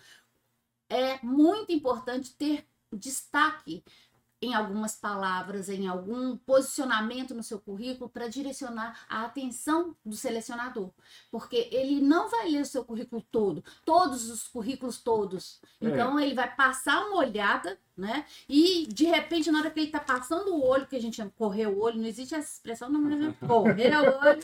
É 0.88 1.18
muito 1.24 1.72
importante 1.72 2.36
ter 2.36 2.64
destaque 2.94 3.84
em 4.42 4.54
algumas 4.54 4.96
palavras, 4.96 5.70
em 5.70 5.88
algum 5.88 6.38
posicionamento 6.38 7.34
no 7.34 7.44
seu 7.44 7.60
currículo 7.60 8.10
para 8.10 8.28
direcionar 8.28 9.06
a 9.10 9.24
atenção 9.24 9.96
do 10.06 10.16
selecionador 10.16 10.92
porque 11.32 11.68
ele 11.72 12.02
não 12.02 12.30
vai 12.30 12.50
ler 12.50 12.62
o 12.62 12.66
seu 12.66 12.84
currículo 12.84 13.22
todo, 13.32 13.64
todos 13.84 14.30
os 14.30 14.48
currículos 14.48 14.98
todos. 14.98 15.60
É. 15.82 15.88
Então 15.88 16.20
ele 16.20 16.34
vai 16.34 16.54
passar 16.54 17.06
uma 17.08 17.18
olhada, 17.18 17.78
né? 17.96 18.26
E 18.48 18.88
de 18.88 19.06
repente, 19.06 19.52
na 19.52 19.60
hora 19.60 19.70
que 19.70 19.80
ele 19.80 19.92
tá 19.92 20.00
passando 20.00 20.54
o 20.54 20.64
olho, 20.66 20.88
que 20.88 20.96
a 20.96 21.02
gente 21.02 21.18
chama 21.18 21.32
correr 21.38 21.68
o 21.68 21.80
olho, 21.80 21.98
não 21.98 22.08
existe 22.08 22.36
essa 22.36 22.54
expressão, 22.54 22.90
não, 22.90 23.02
mas 23.02 23.22
é 23.42 23.48
correr 23.48 23.96
o 23.98 24.20
olho. 24.26 24.44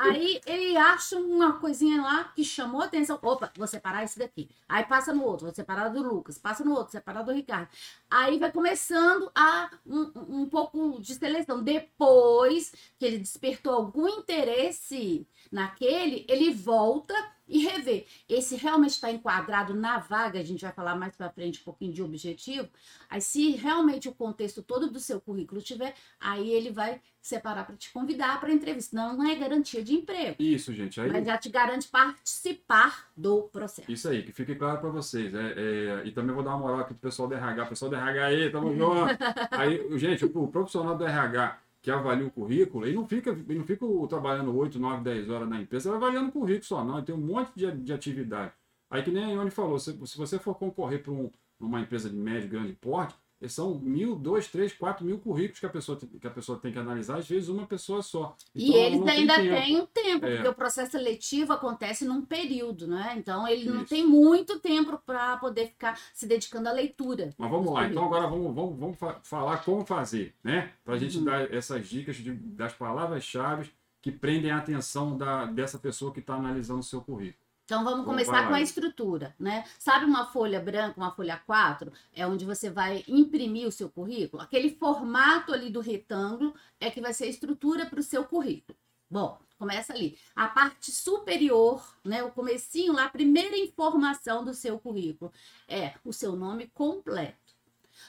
Aí 0.00 0.40
ele 0.46 0.76
acha 0.76 1.16
uma 1.16 1.58
coisinha 1.58 2.00
lá 2.00 2.24
que 2.24 2.44
chamou 2.44 2.82
atenção. 2.82 3.18
Opa, 3.20 3.52
vou 3.56 3.66
separar 3.66 4.04
esse 4.04 4.18
daqui. 4.18 4.48
Aí 4.68 4.84
passa 4.84 5.12
no 5.12 5.24
outro, 5.24 5.46
vou 5.46 5.54
separar 5.54 5.88
do 5.88 6.02
Lucas, 6.02 6.38
passa 6.38 6.64
no 6.64 6.72
outro, 6.72 6.92
separar 6.92 7.22
do 7.22 7.32
Ricardo. 7.32 7.68
Aí 8.10 8.38
vai 8.38 8.52
começando 8.52 9.30
a 9.34 9.70
um, 9.84 10.12
um 10.42 10.48
pouco 10.48 11.00
de 11.00 11.14
seleção. 11.14 11.62
Depois 11.62 12.72
que 12.98 13.04
ele 13.04 13.18
despertou 13.18 13.72
algum 13.72 14.08
interesse 14.08 15.26
naquele, 15.50 16.24
ele 16.28 16.52
volta 16.52 17.14
e 17.48 17.58
revê. 17.66 18.04
Esse 18.28 18.56
realmente 18.56 18.90
está 18.90 19.10
enquadrado 19.10 19.74
na 19.74 19.98
vaga, 19.98 20.38
a 20.38 20.44
gente 20.44 20.60
vai 20.60 20.72
falar 20.72 20.94
mais 20.94 21.16
para 21.16 21.30
frente 21.30 21.60
um 21.60 21.64
pouquinho 21.64 21.92
de 21.92 22.02
objetivo. 22.02 22.68
Aí, 23.08 23.20
se 23.20 23.52
realmente 23.52 24.08
o 24.08 24.14
contexto 24.14 24.62
todo 24.62 24.90
do 24.90 25.00
seu 25.00 25.20
currículo 25.20 25.62
tiver, 25.62 25.94
aí 26.20 26.50
ele 26.50 26.70
vai 26.70 27.00
separar 27.20 27.64
para 27.64 27.76
te 27.76 27.92
convidar 27.92 28.38
para 28.40 28.52
entrevista. 28.52 28.94
Não, 28.94 29.16
não 29.16 29.28
é 29.28 29.34
garantia 29.34 29.82
de 29.82 29.94
emprego, 29.94 30.36
Isso, 30.38 30.72
gente. 30.72 31.00
Aí, 31.00 31.10
mas 31.10 31.26
já 31.26 31.36
te 31.36 31.48
garante 31.48 31.88
participar 31.88 33.10
do 33.16 33.42
processo. 33.44 33.90
Isso 33.90 34.08
aí, 34.08 34.22
que 34.22 34.32
fique 34.32 34.54
claro 34.54 34.80
para 34.80 34.90
vocês. 34.90 35.34
É, 35.34 35.54
é, 35.56 36.02
e 36.06 36.12
também 36.12 36.34
vou 36.34 36.44
dar 36.44 36.50
uma 36.50 36.58
moral 36.58 36.80
aqui 36.80 36.94
pro 36.94 37.08
pessoal 37.08 37.28
do 37.28 37.34
RH. 37.34 37.66
Pessoal 37.66 37.90
do 37.90 37.96
RH 37.96 38.26
aí, 38.26 38.50
tamo 38.50 38.72
junto. 38.76 39.18
Aí, 39.50 39.98
gente, 39.98 40.24
o 40.24 40.48
profissional 40.48 40.96
do 40.96 41.04
RH 41.04 41.58
que 41.80 41.90
avalia 41.90 42.26
o 42.26 42.30
currículo, 42.30 42.84
ele 42.84 42.96
não 42.96 43.06
fica, 43.06 43.30
ele 43.30 43.58
não 43.58 43.64
fica 43.64 43.86
trabalhando 44.08 44.56
8, 44.56 44.78
9, 44.78 45.02
10 45.04 45.30
horas 45.30 45.48
na 45.48 45.60
empresa, 45.60 45.94
avaliando 45.94 46.28
o 46.28 46.32
currículo 46.32 46.64
só, 46.64 46.84
não. 46.84 46.96
Ele 46.96 47.06
tem 47.06 47.14
um 47.14 47.18
monte 47.18 47.52
de, 47.54 47.70
de 47.70 47.92
atividade. 47.92 48.52
Aí 48.90 49.02
que 49.02 49.10
nem 49.10 49.24
a 49.24 49.30
Ione 49.30 49.50
falou, 49.50 49.78
se, 49.78 49.92
se 50.06 50.16
você 50.16 50.38
for 50.38 50.54
concorrer 50.54 51.02
para 51.02 51.12
um, 51.12 51.30
uma 51.60 51.80
empresa 51.80 52.08
de 52.10 52.16
médio 52.16 52.48
grande 52.48 52.72
porte, 52.72 53.14
são 53.46 53.78
mil, 53.78 54.16
dois, 54.16 54.48
três, 54.48 54.72
quatro 54.72 55.04
mil 55.04 55.18
currículos 55.18 55.60
que 55.60 55.66
a 55.66 55.68
pessoa, 55.68 55.96
tem- 55.96 56.08
que 56.08 56.26
a 56.26 56.30
pessoa 56.30 56.58
tem 56.58 56.72
que 56.72 56.78
analisar, 56.78 57.18
às 57.18 57.28
vezes 57.28 57.48
uma 57.48 57.66
pessoa 57.66 58.02
só. 58.02 58.34
E 58.54 58.68
Então, 58.70 58.80
eles 58.80 58.98
não 58.98 59.06
tem 59.06 59.18
ainda 59.18 59.34
têm 59.36 59.76
um 59.80 59.86
tempo, 59.86 60.26
É. 60.26 60.34
porque 60.36 60.48
o 60.48 60.54
processo 60.54 60.90
seletivo 60.92 61.52
acontece 61.52 62.04
num 62.04 62.22
período, 62.24 62.88
né? 62.88 63.14
Então 63.16 63.46
ele 63.46 63.70
não 63.70 63.82
Isso. 63.82 63.90
tem 63.90 64.04
muito 64.06 64.58
tempo 64.58 64.98
para 65.06 65.36
poder 65.36 65.66
ficar 65.68 66.00
se 66.12 66.26
dedicando 66.26 66.68
à 66.68 66.72
leitura. 66.72 67.30
Mas 67.38 67.50
vamos 67.50 67.72
lá, 67.72 67.86
então 67.86 68.04
agora 68.04 68.26
vamos, 68.26 68.52
vamos, 68.54 68.78
vamos 68.78 68.98
fa- 68.98 69.20
falar 69.22 69.62
como 69.64 69.84
fazer, 69.86 70.34
né? 70.42 70.72
Para 70.84 70.94
a 70.94 70.98
gente 70.98 71.18
Uhum. 71.18 71.24
dar 71.24 71.54
essas 71.54 71.86
dicas 71.86 72.16
de- 72.16 72.32
das 72.32 72.72
palavras-chave 72.72 73.70
que 74.02 74.10
prendem 74.10 74.50
a 74.50 74.58
atenção 74.58 75.16
da, 75.16 75.44
dessa 75.46 75.78
pessoa 75.78 76.12
que 76.12 76.20
está 76.20 76.34
analisando 76.34 76.80
o 76.80 76.84
seu 76.84 77.00
currículo. 77.00 77.36
Então 77.68 77.84
vamos 77.84 78.06
começar 78.06 78.48
com 78.48 78.54
a 78.54 78.62
estrutura, 78.62 79.36
né? 79.38 79.62
Sabe 79.78 80.06
uma 80.06 80.24
folha 80.24 80.58
branca, 80.58 80.98
uma 80.98 81.14
folha 81.14 81.38
A4, 81.46 81.92
é 82.14 82.26
onde 82.26 82.46
você 82.46 82.70
vai 82.70 83.04
imprimir 83.06 83.68
o 83.68 83.70
seu 83.70 83.90
currículo? 83.90 84.42
Aquele 84.42 84.70
formato 84.70 85.52
ali 85.52 85.68
do 85.68 85.80
retângulo 85.80 86.54
é 86.80 86.90
que 86.90 86.98
vai 86.98 87.12
ser 87.12 87.24
a 87.24 87.28
estrutura 87.28 87.84
para 87.84 88.00
o 88.00 88.02
seu 88.02 88.24
currículo. 88.24 88.74
Bom, 89.10 89.38
começa 89.58 89.92
ali. 89.92 90.16
A 90.34 90.48
parte 90.48 90.90
superior, 90.90 91.86
né, 92.02 92.22
o 92.22 92.30
comecinho 92.30 92.94
lá, 92.94 93.04
a 93.04 93.10
primeira 93.10 93.58
informação 93.58 94.42
do 94.42 94.54
seu 94.54 94.78
currículo 94.78 95.30
é 95.68 95.92
o 96.02 96.10
seu 96.10 96.34
nome 96.34 96.68
completo. 96.68 97.54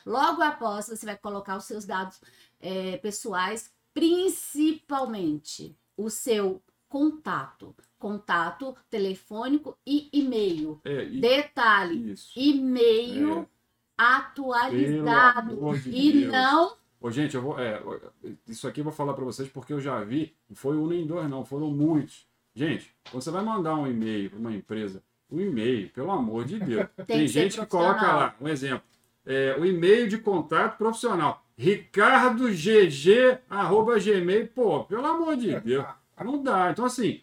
Logo 0.05 0.41
após, 0.41 0.87
você 0.87 1.05
vai 1.05 1.17
colocar 1.17 1.57
os 1.57 1.65
seus 1.65 1.83
dados 1.83 2.21
eh, 2.61 2.95
pessoais, 2.99 3.73
principalmente 3.93 5.77
o 5.97 6.09
seu 6.09 6.63
contato, 6.89 7.73
contato 7.97 8.75
telefônico 8.89 9.77
e 9.85 10.09
e-mail. 10.11 10.81
É, 10.83 11.03
e- 11.05 11.21
Detalhe, 11.21 12.15
e-mail 12.35 13.39
É. 13.39 13.45
atualizado 13.97 15.55
de 15.79 15.89
e 15.89 16.11
Deus. 16.13 16.31
não 16.31 16.79
Ô, 17.01 17.09
gente, 17.09 17.33
eu 17.33 17.41
vou, 17.41 17.57
é, 17.57 17.81
isso 18.45 18.67
aqui 18.67 18.81
eu 18.81 18.83
vou 18.83 18.91
falar 18.91 19.13
para 19.13 19.23
vocês 19.23 19.47
porque 19.47 19.71
eu 19.71 19.79
já 19.79 20.03
vi, 20.03 20.35
não 20.49 20.55
foi 20.55 20.75
um 20.75 20.85
nem 20.85 21.07
dois, 21.07 21.29
não, 21.29 21.45
foram 21.45 21.71
muitos. 21.71 22.27
Gente, 22.53 22.93
quando 23.09 23.23
você 23.23 23.31
vai 23.31 23.41
mandar 23.41 23.75
um 23.75 23.87
e-mail 23.87 24.29
para 24.29 24.39
uma 24.39 24.51
empresa, 24.53 25.01
um 25.31 25.39
e-mail, 25.39 25.89
pelo 25.91 26.11
amor 26.11 26.43
de 26.43 26.59
Deus. 26.59 26.87
Tem, 27.07 27.21
que 27.21 27.27
ser 27.29 27.41
gente 27.43 27.59
que 27.59 27.65
coloca 27.67 28.01
lá, 28.01 28.35
um 28.41 28.49
exemplo, 28.49 28.83
é, 29.25 29.55
o 29.57 29.65
e-mail 29.65 30.09
de 30.09 30.17
contato 30.17 30.77
profissional, 30.77 31.41
ricardogg, 31.57 33.39
arroba 33.49 33.97
gmail, 33.97 34.47
pô, 34.49 34.83
pelo 34.83 35.05
amor 35.05 35.37
de 35.37 35.57
Deus, 35.61 35.85
não 36.23 36.41
dá. 36.41 36.71
Então, 36.71 36.85
assim, 36.85 37.21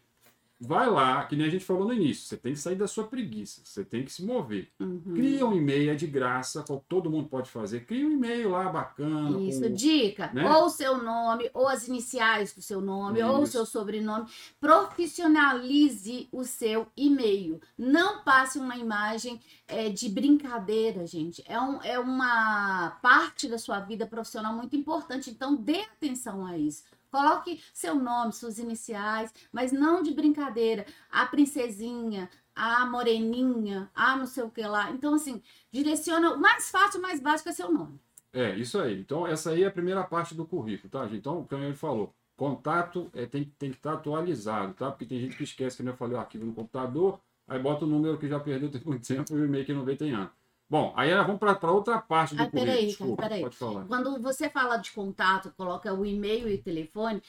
vai 0.58 0.88
lá, 0.88 1.24
que 1.26 1.36
nem 1.36 1.46
a 1.46 1.50
gente 1.50 1.64
falou 1.66 1.84
no 1.86 1.92
início, 1.92 2.24
você 2.26 2.36
tem 2.36 2.54
que 2.54 2.58
sair 2.58 2.76
da 2.76 2.86
sua 2.88 3.04
preguiça, 3.04 3.60
você 3.62 3.84
tem 3.84 4.02
que 4.04 4.10
se 4.10 4.24
mover. 4.24 4.70
Uhum. 4.80 5.02
Cria 5.14 5.46
um 5.46 5.54
e-mail, 5.54 5.90
é 5.90 5.94
de 5.94 6.06
graça, 6.06 6.64
todo 6.88 7.10
mundo 7.10 7.28
pode 7.28 7.50
fazer. 7.50 7.84
Cria 7.84 8.06
um 8.06 8.12
e-mail 8.12 8.50
lá 8.50 8.66
bacana. 8.70 9.38
Isso, 9.40 9.60
com- 9.60 9.74
dica. 9.74 10.30
né? 10.32 10.50
Ou 10.50 10.64
o 10.64 10.70
seu 10.70 10.96
nome, 11.02 11.50
ou 11.52 11.68
as 11.68 11.86
iniciais 11.86 12.54
do 12.54 12.62
seu 12.62 12.80
nome, 12.80 13.22
ou 13.22 13.40
o 13.40 13.42
Isso. 13.42 13.52
seu 13.52 13.66
sobrenome. 13.66 14.26
Profissionalize 14.58 16.28
o 16.32 16.42
seu 16.44 16.86
e-mail. 16.96 17.60
Não 17.76 18.22
passe 18.24 18.58
uma 18.58 18.76
imagem 18.76 19.40
é, 19.68 19.88
de 19.90 20.08
brincadeira, 20.08 21.06
gente. 21.06 21.42
É, 21.46 21.60
um, 21.60 21.82
é 21.82 21.98
uma 21.98 22.90
parte 23.02 23.48
da 23.48 23.58
sua 23.58 23.80
vida 23.80 24.06
profissional 24.06 24.54
muito 24.54 24.74
importante. 24.74 25.30
Então, 25.30 25.54
dê 25.54 25.80
atenção 25.80 26.46
a 26.46 26.56
isso. 26.56 26.82
Coloque 27.16 27.62
seu 27.72 27.94
nome, 27.94 28.30
suas 28.34 28.58
iniciais, 28.58 29.32
mas 29.50 29.72
não 29.72 30.02
de 30.02 30.12
brincadeira. 30.12 30.84
A 31.10 31.24
princesinha, 31.24 32.28
a 32.54 32.84
moreninha, 32.84 33.90
a 33.94 34.14
não 34.16 34.26
sei 34.26 34.44
o 34.44 34.50
que 34.50 34.60
lá. 34.60 34.90
Então, 34.90 35.14
assim, 35.14 35.40
direciona. 35.72 36.34
O 36.34 36.38
mais 36.38 36.70
fácil, 36.70 36.98
o 36.98 37.02
mais 37.02 37.18
básico 37.18 37.48
é 37.48 37.52
seu 37.52 37.72
nome. 37.72 37.98
É, 38.34 38.54
isso 38.56 38.78
aí. 38.78 39.00
Então, 39.00 39.26
essa 39.26 39.52
aí 39.52 39.62
é 39.62 39.66
a 39.66 39.70
primeira 39.70 40.04
parte 40.04 40.34
do 40.34 40.44
currículo, 40.44 40.90
tá, 40.90 41.04
gente? 41.06 41.20
Então, 41.20 41.46
como 41.48 41.64
ele 41.64 41.72
falou, 41.72 42.14
contato 42.36 43.10
é, 43.14 43.24
tem, 43.24 43.50
tem 43.58 43.70
que 43.70 43.78
estar 43.78 43.94
atualizado, 43.94 44.74
tá? 44.74 44.90
Porque 44.90 45.06
tem 45.06 45.18
gente 45.18 45.38
que 45.38 45.44
esquece 45.44 45.82
que 45.82 45.88
eu 45.88 45.96
falei, 45.96 46.18
o 46.18 46.20
arquivo 46.20 46.44
no 46.44 46.52
computador, 46.52 47.18
aí 47.48 47.58
bota 47.58 47.86
o 47.86 47.88
número 47.88 48.18
que 48.18 48.28
já 48.28 48.38
perdeu 48.38 48.68
tem 48.70 48.82
muito 48.84 49.08
tempo 49.08 49.34
e 49.34 49.40
o 49.40 49.46
e-mail 49.46 49.64
que 49.64 49.72
não 49.72 49.86
veio 49.86 49.96
tem 49.96 50.12
ano. 50.12 50.30
Bom, 50.68 50.92
aí 50.96 51.14
vamos 51.14 51.38
para 51.38 51.70
outra 51.70 52.00
parte 52.00 52.34
do 52.34 52.42
Ah, 52.42 52.46
currículo. 52.46 52.66
peraí, 52.66 52.86
Desculpa, 52.86 53.22
peraí. 53.22 53.42
pode 53.42 53.56
falar. 53.56 53.84
Quando 53.86 54.20
você 54.20 54.50
fala 54.50 54.76
de 54.78 54.90
contato, 54.90 55.52
coloca 55.56 55.92
o 55.94 56.04
e-mail 56.04 56.48
e 56.48 56.54
o 56.56 56.62
telefone, 56.62 57.22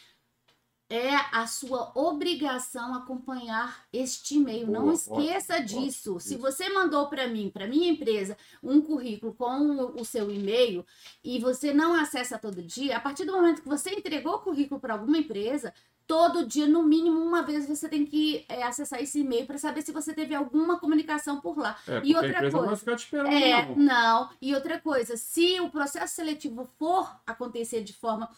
é 0.90 1.16
a 1.34 1.46
sua 1.46 1.92
obrigação 1.96 2.96
acompanhar 2.96 3.86
este 3.92 4.36
e-mail. 4.38 4.68
Não 4.72 4.84
Boa, 4.84 4.94
esqueça 4.94 5.56
ótimo, 5.56 5.68
disso. 5.68 6.16
ótimo, 6.16 6.20
Se 6.22 6.34
isso. 6.36 6.42
você 6.42 6.70
mandou 6.70 7.08
para 7.10 7.28
mim, 7.28 7.52
para 7.52 7.68
minha 7.68 7.90
empresa, 7.90 8.38
um 8.64 8.82
currículo 8.82 9.34
com 9.34 9.60
o- 9.68 10.02
o 10.02 10.06
seu 10.06 10.32
e-mail 10.32 10.86
e 11.24 11.40
você 11.40 11.74
não 11.74 11.94
acessa 11.94 12.40
todo 12.40 12.64
dia, 12.64 12.98
a 12.98 13.00
partir 13.02 13.26
do 13.26 13.34
momento 13.34 13.62
que 13.62 13.68
você 13.68 13.92
entregou 13.92 14.36
o 14.36 14.40
currículo 14.40 14.80
para 14.80 14.94
alguma 14.94 15.18
empresa, 15.18 15.74
todo 16.08 16.48
dia, 16.48 16.66
no 16.66 16.84
mínimo 16.84 17.20
uma 17.22 17.44
vez, 17.44 17.68
você 17.68 17.90
tem 17.90 18.06
que 18.06 18.46
é, 18.48 18.64
acessar 18.64 19.02
esse 19.02 19.20
e-mail 19.20 19.46
para 19.46 19.58
saber 19.58 19.82
se 19.82 19.92
você 19.92 20.14
teve 20.14 20.34
alguma 20.34 20.80
comunicação 20.80 21.42
por 21.42 21.58
lá. 21.58 21.78
É, 21.88 22.02
E 22.04 22.14
a 22.14 22.18
outra 22.18 22.32
empresa 22.32 22.58
não 22.58 22.60
vai 22.66 22.68
coisa, 22.70 22.80
ficar 22.80 22.96
te 22.96 23.04
esperando, 23.04 23.32
É, 23.34 23.66
não. 23.68 23.76
não. 23.76 24.30
E 24.42 24.56
outra 24.56 24.80
coisa, 24.80 25.18
se 25.18 25.60
o 25.60 25.70
processo 25.70 26.16
seletivo 26.16 26.68
for 26.80 27.14
acontecer 27.26 27.84
de 27.84 27.94
forma 27.94 28.30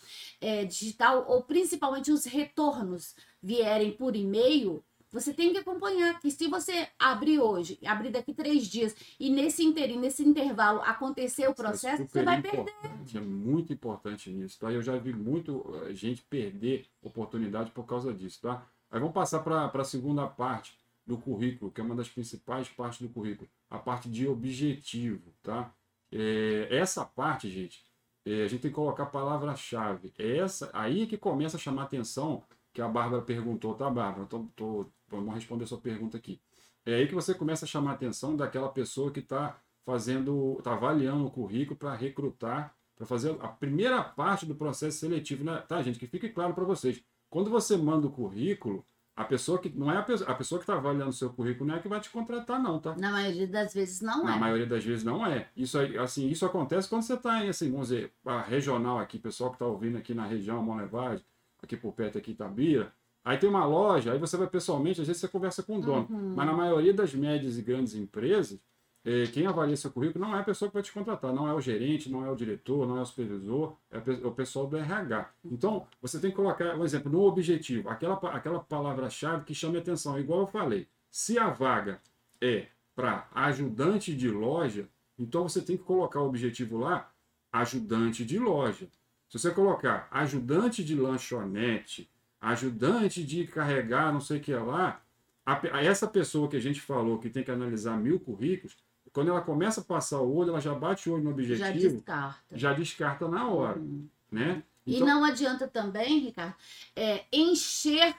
é, 0.42 0.66
digital, 0.66 1.26
ou 1.28 1.44
principalmente 1.44 2.12
os 2.12 2.26
retornos 2.26 3.16
vierem 3.42 3.92
por 3.92 4.16
e-mail, 4.16 4.84
você 5.12 5.34
tem 5.34 5.51
que 5.51 5.58
acompanhar 5.58 6.20
que 6.20 6.30
se 6.30 6.48
você 6.48 6.88
abrir 6.98 7.39
hoje, 7.39 7.80
abrir 7.86 8.12
daqui 8.12 8.34
três 8.34 8.68
dias, 8.68 8.96
e 9.20 9.30
nesse 9.30 9.63
inteirinho, 9.63 10.01
nesse 10.01 10.24
intervalo 10.24 10.82
acontecer 10.82 11.48
o 11.48 11.51
Isso 11.51 11.62
é 11.62 11.66
processo, 11.66 11.98
você 11.98 12.08
super 12.08 12.25
vai 12.25 12.42
perder. 12.42 12.74
É 13.16 13.20
muito 13.20 13.74
importante 13.74 14.30
nisso, 14.30 14.60
tá? 14.60 14.72
Eu 14.72 14.82
já 14.82 14.96
vi 14.98 15.13
muito 15.13 15.66
eh, 15.84 15.94
gente 15.94 16.22
perder 16.24 16.86
oportunidade 17.01 17.72
por 17.72 17.86
causa 17.86 18.13
disso, 18.13 18.39
tá? 18.42 18.66
Aí 18.92 19.00
vamos 19.00 19.13
passar 19.13 19.39
para 19.39 19.66
a 19.74 19.84
segunda 19.84 20.28
parte 20.28 20.78
do 21.06 21.18
currículo, 21.18 21.72
que 21.72 21.82
é 21.82 21.84
uma 21.84 21.96
das 21.96 22.08
principais 22.08 22.70
partes 22.70 23.01
do 23.01 23.10
currículo, 23.10 23.50
a 23.70 23.80
parte 23.80 24.08
de 24.10 24.28
objetivo, 24.28 25.34
tá? 25.42 25.74
É, 26.12 26.68
essa 26.70 27.04
parte, 27.04 27.50
gente, 27.50 27.84
é, 28.25 28.44
a 28.44 28.48
gente 28.48 28.62
tem 28.62 28.72
que 28.72 28.75
colocar 28.75 29.04
a 29.04 29.08
palavra-chave. 29.08 30.13
É 30.18 30.38
essa 30.38 30.70
aí 30.72 31.08
que 31.08 31.18
começa 31.18 31.58
a 31.58 31.60
chamar 31.60 31.84
atenção, 31.84 32.44
que 32.74 32.82
a 32.82 32.88
Bárbara 32.88 33.22
perguntou, 33.24 33.74
tá, 33.74 33.89
Bárbara? 33.89 34.28
Tô, 34.28 34.46
tô, 34.56 34.86
vamos 35.10 35.34
responder 35.34 35.63
a 35.63 35.68
sua 35.68 35.80
pergunta 35.80 36.18
aqui. 36.18 36.39
É 36.86 36.96
aí 36.96 37.08
que 37.08 37.16
você 37.16 37.34
começa 37.34 37.66
a 37.66 37.68
chamar 37.68 37.92
a 37.92 37.94
atenção 37.94 38.36
daquela 38.36 38.70
pessoa 38.70 39.12
que 39.12 39.20
está 39.20 39.60
fazendo, 39.86 40.56
está 40.60 40.74
avaliando 40.74 41.25
o 41.25 41.32
currículo 41.32 41.78
para 41.78 41.94
recrutar, 41.96 42.74
para 42.96 43.06
fazer 43.06 43.36
a 43.39 43.48
primeira 43.48 44.04
parte 44.04 44.46
do 44.46 44.56
processo 44.56 45.00
seletivo, 45.00 45.44
né? 45.44 45.63
tá, 45.68 45.82
gente? 45.82 46.00
Que 46.00 46.08
fique 46.08 46.30
claro 46.30 46.54
para 46.54 46.63
vocês. 46.63 47.01
Quando 47.30 47.50
você 47.50 47.78
manda 47.78 48.08
o 48.08 48.12
currículo, 48.12 48.86
a 49.16 49.25
pessoa 49.25 49.60
que 49.60 49.70
não 49.70 49.92
é 49.92 49.98
a 49.98 50.01
pessoa, 50.01 50.30
a 50.30 50.34
pessoa 50.34 50.60
que 50.60 50.63
está 50.63 50.75
avaliando 50.75 51.10
o 51.10 51.13
seu 51.13 51.30
currículo 51.30 51.68
não 51.68 51.75
é 51.75 51.80
a 51.80 51.82
que 51.82 51.89
vai 51.89 52.00
te 52.00 52.10
contratar, 52.10 52.62
não, 52.62 52.80
tá? 52.80 52.96
Na 52.98 53.12
maioria 53.12 53.48
das 53.48 53.74
vezes 53.74 54.00
não 54.00 54.24
Na 54.24 54.38
é. 54.38 54.39
maioria 54.39 54.66
das 54.66 54.84
vezes 54.84 55.04
não 55.04 55.25
é. 55.25 55.50
Isso 55.58 55.78
aí, 55.78 55.98
assim, 55.98 56.30
isso 56.30 56.46
acontece 56.46 56.88
quando 56.88 57.01
você 57.01 57.16
está 57.16 57.44
em, 57.44 57.50
assim, 57.50 57.70
vamos 57.70 57.90
dizer, 57.90 58.14
a 58.25 58.42
regional 58.42 58.98
aqui, 58.98 59.20
pessoal 59.20 59.50
que 59.50 59.55
está 59.55 59.66
ouvindo 59.66 59.98
aqui 59.98 60.14
na 60.14 60.25
região, 60.25 60.64
Monlevade, 60.64 61.25
aqui 61.62 61.75
por 61.75 61.92
perto 61.92 62.18
aqui 62.18 62.31
Itabira, 62.31 62.94
aí 63.24 63.38
tem 63.38 63.50
uma 63.50 63.66
loja, 63.66 64.12
aí 64.14 64.20
você 64.20 64.36
vai 64.38 64.48
pessoalmente, 64.48 65.01
às 65.01 65.08
vezes 65.08 65.20
você 65.22 65.27
conversa 65.27 65.62
com 65.64 65.77
o 65.77 65.82
dono. 65.82 66.08
Uhum. 66.10 66.34
Mas 66.36 66.46
na 66.46 66.53
maioria 66.53 66.94
das 66.94 67.14
médias 67.14 67.58
e 67.58 67.62
grandes 67.62 67.94
empresas, 67.96 68.60
eh, 69.05 69.25
quem 69.32 69.46
avalia 69.48 69.75
seu 69.77 69.92
currículo 69.92 70.25
não 70.25 70.36
é 70.36 70.40
a 70.42 70.44
pessoa 70.44 70.68
que 70.70 70.74
vai 70.74 70.84
te 70.84 70.92
contratar, 70.92 71.34
não 71.34 71.48
é 71.48 71.53
o 71.53 71.62
gerente, 71.62 72.10
não 72.12 72.25
é 72.25 72.29
o 72.32 72.36
diretor, 72.36 72.88
não 72.88 72.98
é 72.98 73.01
o 73.01 73.05
supervisor, 73.05 73.75
é 73.90 74.00
pe- 74.00 74.20
é 74.22 74.27
o 74.27 74.32
pessoal 74.32 74.68
do 74.68 74.75
RH. 74.77 75.29
Então, 75.46 75.86
você 76.01 76.20
tem 76.20 76.29
que 76.32 76.36
colocar, 76.36 76.75
um 76.77 76.84
exemplo, 76.84 77.12
no 77.12 77.22
objetivo, 77.24 77.88
aquela, 77.90 78.18
pa- 78.18 78.32
aquela 78.32 78.60
palavra-chave 78.60 79.46
que 79.46 79.53
chame 79.55 79.77
atenção, 79.77 80.20
igual 80.20 80.42
eu 80.42 80.48
falei. 80.48 80.88
Se 81.10 81.40
a 81.40 81.50
vaga 81.50 82.00
é 82.42 82.68
para 82.96 83.27
ajudante 83.34 84.14
de 84.14 84.29
loja, 84.29 84.88
então 85.18 85.48
você 85.48 85.62
tem 85.62 85.77
que 85.77 85.84
colocar 85.84 86.22
o 86.22 86.27
objetivo 86.27 86.77
lá, 86.77 87.10
ajudante 87.51 88.25
de 88.25 88.38
loja. 88.38 88.88
Se 89.29 89.40
você 89.40 89.51
colocar 89.51 90.08
ajudante 90.12 90.84
de 90.84 90.96
lanchonete, 90.96 92.10
ajudante 92.42 93.24
de 93.24 93.46
carregar 93.48 94.14
não 94.14 94.22
sei 94.22 94.38
o 94.38 94.42
que 94.42 94.54
lá, 94.54 95.02
a 95.46 95.54
a 95.78 95.84
essa 95.84 96.08
pessoa 96.08 96.48
que 96.50 96.56
a 96.58 96.62
gente 96.62 96.80
falou 96.82 97.18
que 97.20 97.30
tem 97.30 97.44
que 97.44 97.52
analisar 97.52 97.98
mil 97.98 98.20
currículos, 98.20 98.78
quando 99.12 99.30
ela 99.30 99.42
começa 99.42 99.82
a 99.82 99.84
passar 99.84 100.22
o 100.22 100.36
olho, 100.36 100.50
ela 100.52 100.62
já 100.62 100.74
bate 100.74 101.10
o 101.10 101.14
olho 101.14 101.24
no 101.24 101.30
Já 101.32 101.34
objetivo, 101.34 101.96
descarta. 101.96 102.40
já 102.58 102.74
descarta 102.74 103.28
na 103.28 103.48
hora, 103.48 103.80
Uhum. 103.80 104.08
né? 104.32 104.64
E 104.86 105.00
não 105.02 105.24
adianta 105.24 105.68
também, 105.68 106.20
Ricardo, 106.20 106.56
é, 106.96 107.25
encher 107.32 108.16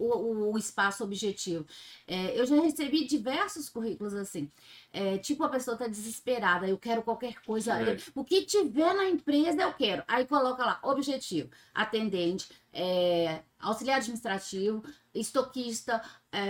o, 0.00 0.52
o 0.52 0.58
espaço 0.58 1.04
objetivo. 1.04 1.66
É, 2.06 2.38
eu 2.38 2.46
já 2.46 2.60
recebi 2.60 3.06
diversos 3.06 3.68
currículos 3.68 4.14
assim. 4.14 4.50
É, 4.92 5.18
tipo, 5.18 5.44
a 5.44 5.48
pessoa 5.48 5.74
está 5.74 5.86
desesperada, 5.86 6.66
eu 6.66 6.78
quero 6.78 7.02
qualquer 7.02 7.40
coisa. 7.42 7.74
É. 7.80 7.96
O 8.14 8.24
que 8.24 8.42
tiver 8.42 8.94
na 8.94 9.08
empresa, 9.08 9.62
eu 9.62 9.72
quero. 9.74 10.02
Aí 10.08 10.26
coloca 10.26 10.64
lá, 10.64 10.80
objetivo, 10.82 11.50
atendente, 11.74 12.48
é, 12.72 13.42
auxiliar 13.58 13.98
administrativo, 13.98 14.82
estoquista, 15.14 16.02
é, 16.32 16.42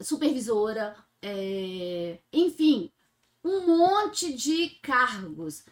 supervisora, 0.00 0.96
é, 1.22 2.18
enfim, 2.32 2.90
um 3.44 3.66
monte 3.66 4.32
de 4.32 4.68
cargos. 4.82 5.64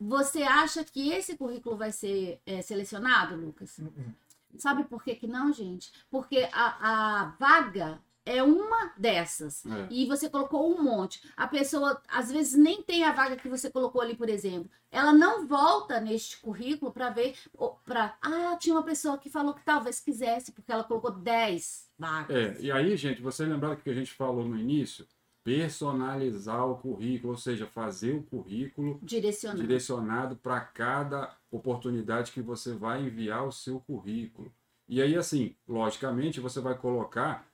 Você 0.00 0.42
acha 0.42 0.84
que 0.84 1.10
esse 1.10 1.36
currículo 1.36 1.76
vai 1.76 1.92
ser 1.92 2.40
é, 2.44 2.60
selecionado, 2.60 3.36
Lucas? 3.36 3.78
Sabe 4.58 4.84
por 4.84 5.02
que, 5.02 5.14
que 5.14 5.26
não, 5.26 5.52
gente? 5.52 5.92
Porque 6.10 6.48
a, 6.52 7.22
a 7.22 7.24
vaga 7.38 8.00
é 8.24 8.42
uma 8.42 8.92
dessas. 8.96 9.64
É. 9.66 9.88
E 9.90 10.06
você 10.06 10.28
colocou 10.28 10.72
um 10.72 10.82
monte. 10.82 11.20
A 11.36 11.46
pessoa, 11.46 12.00
às 12.08 12.30
vezes, 12.30 12.54
nem 12.54 12.82
tem 12.82 13.04
a 13.04 13.12
vaga 13.12 13.36
que 13.36 13.48
você 13.48 13.70
colocou 13.70 14.00
ali, 14.00 14.14
por 14.14 14.28
exemplo. 14.28 14.70
Ela 14.90 15.12
não 15.12 15.46
volta 15.46 16.00
neste 16.00 16.38
currículo 16.38 16.92
para 16.92 17.10
ver. 17.10 17.34
para 17.84 18.16
Ah, 18.22 18.56
tinha 18.58 18.74
uma 18.74 18.84
pessoa 18.84 19.18
que 19.18 19.30
falou 19.30 19.54
que 19.54 19.64
talvez 19.64 20.00
quisesse, 20.00 20.52
porque 20.52 20.70
ela 20.70 20.84
colocou 20.84 21.10
10 21.10 21.90
vagas. 21.98 22.36
É, 22.36 22.56
e 22.60 22.70
aí, 22.70 22.96
gente, 22.96 23.20
vocês 23.20 23.48
lembraram 23.48 23.76
que 23.76 23.90
a 23.90 23.94
gente 23.94 24.12
falou 24.12 24.44
no 24.44 24.56
início? 24.58 25.06
Personalizar 25.44 26.66
o 26.66 26.76
currículo, 26.76 27.32
ou 27.32 27.38
seja, 27.38 27.66
fazer 27.66 28.14
o 28.14 28.22
currículo 28.22 29.00
Direcionando. 29.02 29.60
direcionado 29.60 30.36
para 30.36 30.60
cada 30.60 31.36
oportunidade 31.50 32.32
que 32.32 32.40
você 32.40 32.72
vai 32.72 33.02
enviar 33.02 33.46
o 33.46 33.52
seu 33.52 33.80
currículo. 33.80 34.52
E 34.88 35.00
aí, 35.02 35.16
assim, 35.16 35.54
logicamente, 35.66 36.40
você 36.40 36.60
vai 36.60 36.76
colocar 36.76 37.46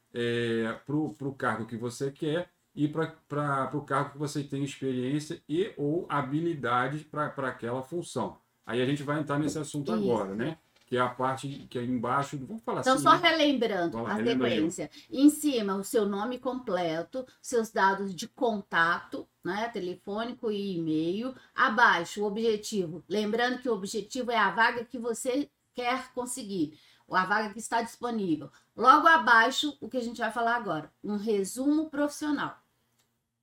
para 0.84 0.96
o 0.96 1.34
cargo 1.34 1.66
que 1.66 1.76
você 1.76 2.10
quer 2.10 2.50
e 2.74 2.88
para 2.88 3.70
o 3.74 3.82
cargo 3.82 4.12
que 4.12 4.18
você 4.18 4.42
tem 4.42 4.64
experiência 4.64 5.42
e 5.48 5.72
ou 5.76 6.06
habilidade 6.08 7.04
para 7.04 7.26
aquela 7.48 7.82
função. 7.82 8.38
Aí 8.66 8.82
a 8.82 8.86
gente 8.86 9.02
vai 9.02 9.18
entrar 9.20 9.38
nesse 9.38 9.58
assunto 9.58 9.92
Isso. 9.94 10.02
agora, 10.02 10.34
né? 10.34 10.58
Que 10.88 10.96
é 10.96 11.00
a 11.00 11.08
parte 11.08 11.66
que 11.68 11.78
é 11.78 11.84
embaixo, 11.84 12.38
vamos 12.38 12.62
falar 12.62 12.80
Então, 12.80 12.94
assim, 12.94 13.02
só 13.02 13.18
né? 13.18 13.28
relembrando 13.28 14.02
lá, 14.02 14.14
a 14.14 14.24
sequência. 14.24 14.90
Em 15.10 15.28
cima, 15.28 15.76
o 15.76 15.84
seu 15.84 16.06
nome 16.06 16.38
completo, 16.38 17.26
seus 17.42 17.70
dados 17.70 18.14
de 18.14 18.26
contato, 18.26 19.28
né? 19.44 19.68
Telefônico 19.68 20.50
e 20.50 20.78
e-mail. 20.78 21.34
Abaixo, 21.54 22.22
o 22.22 22.26
objetivo. 22.26 23.04
Lembrando 23.06 23.60
que 23.60 23.68
o 23.68 23.74
objetivo 23.74 24.30
é 24.30 24.38
a 24.38 24.50
vaga 24.50 24.82
que 24.82 24.98
você 24.98 25.50
quer 25.74 26.10
conseguir, 26.12 26.78
ou 27.06 27.14
a 27.14 27.24
vaga 27.24 27.52
que 27.52 27.58
está 27.58 27.82
disponível. 27.82 28.50
Logo 28.74 29.06
abaixo, 29.06 29.76
o 29.80 29.88
que 29.88 29.98
a 29.98 30.02
gente 30.02 30.18
vai 30.18 30.32
falar 30.32 30.56
agora, 30.56 30.90
um 31.04 31.16
resumo 31.16 31.90
profissional. 31.90 32.58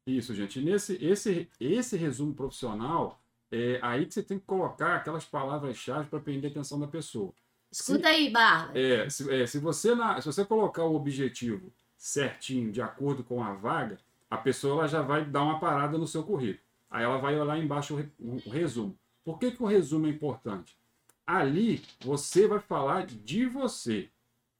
Isso, 0.07 0.33
gente. 0.35 0.59
Nesse 0.61 1.03
esse, 1.03 1.49
esse 1.59 1.95
resumo 1.95 2.33
profissional, 2.33 3.21
é 3.55 3.79
aí 3.81 4.05
que 4.05 4.13
você 4.13 4.21
tem 4.21 4.37
que 4.37 4.45
colocar 4.45 4.97
aquelas 4.97 5.23
palavras-chave 5.23 6.09
para 6.09 6.19
prender 6.19 6.49
a 6.49 6.51
atenção 6.51 6.77
da 6.79 6.87
pessoa. 6.87 7.33
Escuta 7.71 8.09
aí, 8.09 8.29
Barba. 8.29 8.77
É, 8.77 9.09
se, 9.09 9.33
é, 9.33 9.45
se, 9.47 9.59
você 9.59 9.95
na, 9.95 10.19
se 10.19 10.27
você 10.27 10.43
colocar 10.43 10.83
o 10.83 10.95
objetivo 10.95 11.71
certinho, 11.97 12.71
de 12.71 12.81
acordo 12.81 13.23
com 13.23 13.41
a 13.41 13.53
vaga, 13.53 13.97
a 14.29 14.37
pessoa 14.37 14.79
ela 14.79 14.87
já 14.87 15.01
vai 15.01 15.23
dar 15.23 15.43
uma 15.43 15.59
parada 15.59 15.97
no 15.97 16.07
seu 16.07 16.23
currículo. 16.23 16.63
Aí 16.89 17.03
ela 17.03 17.17
vai 17.17 17.39
olhar 17.39 17.57
embaixo 17.57 17.95
o, 18.19 18.35
o 18.45 18.49
resumo. 18.49 18.97
Por 19.23 19.39
que, 19.39 19.51
que 19.51 19.63
o 19.63 19.65
resumo 19.65 20.07
é 20.07 20.09
importante? 20.09 20.77
Ali 21.25 21.81
você 22.01 22.47
vai 22.47 22.59
falar 22.59 23.05
de 23.05 23.45
você. 23.45 24.09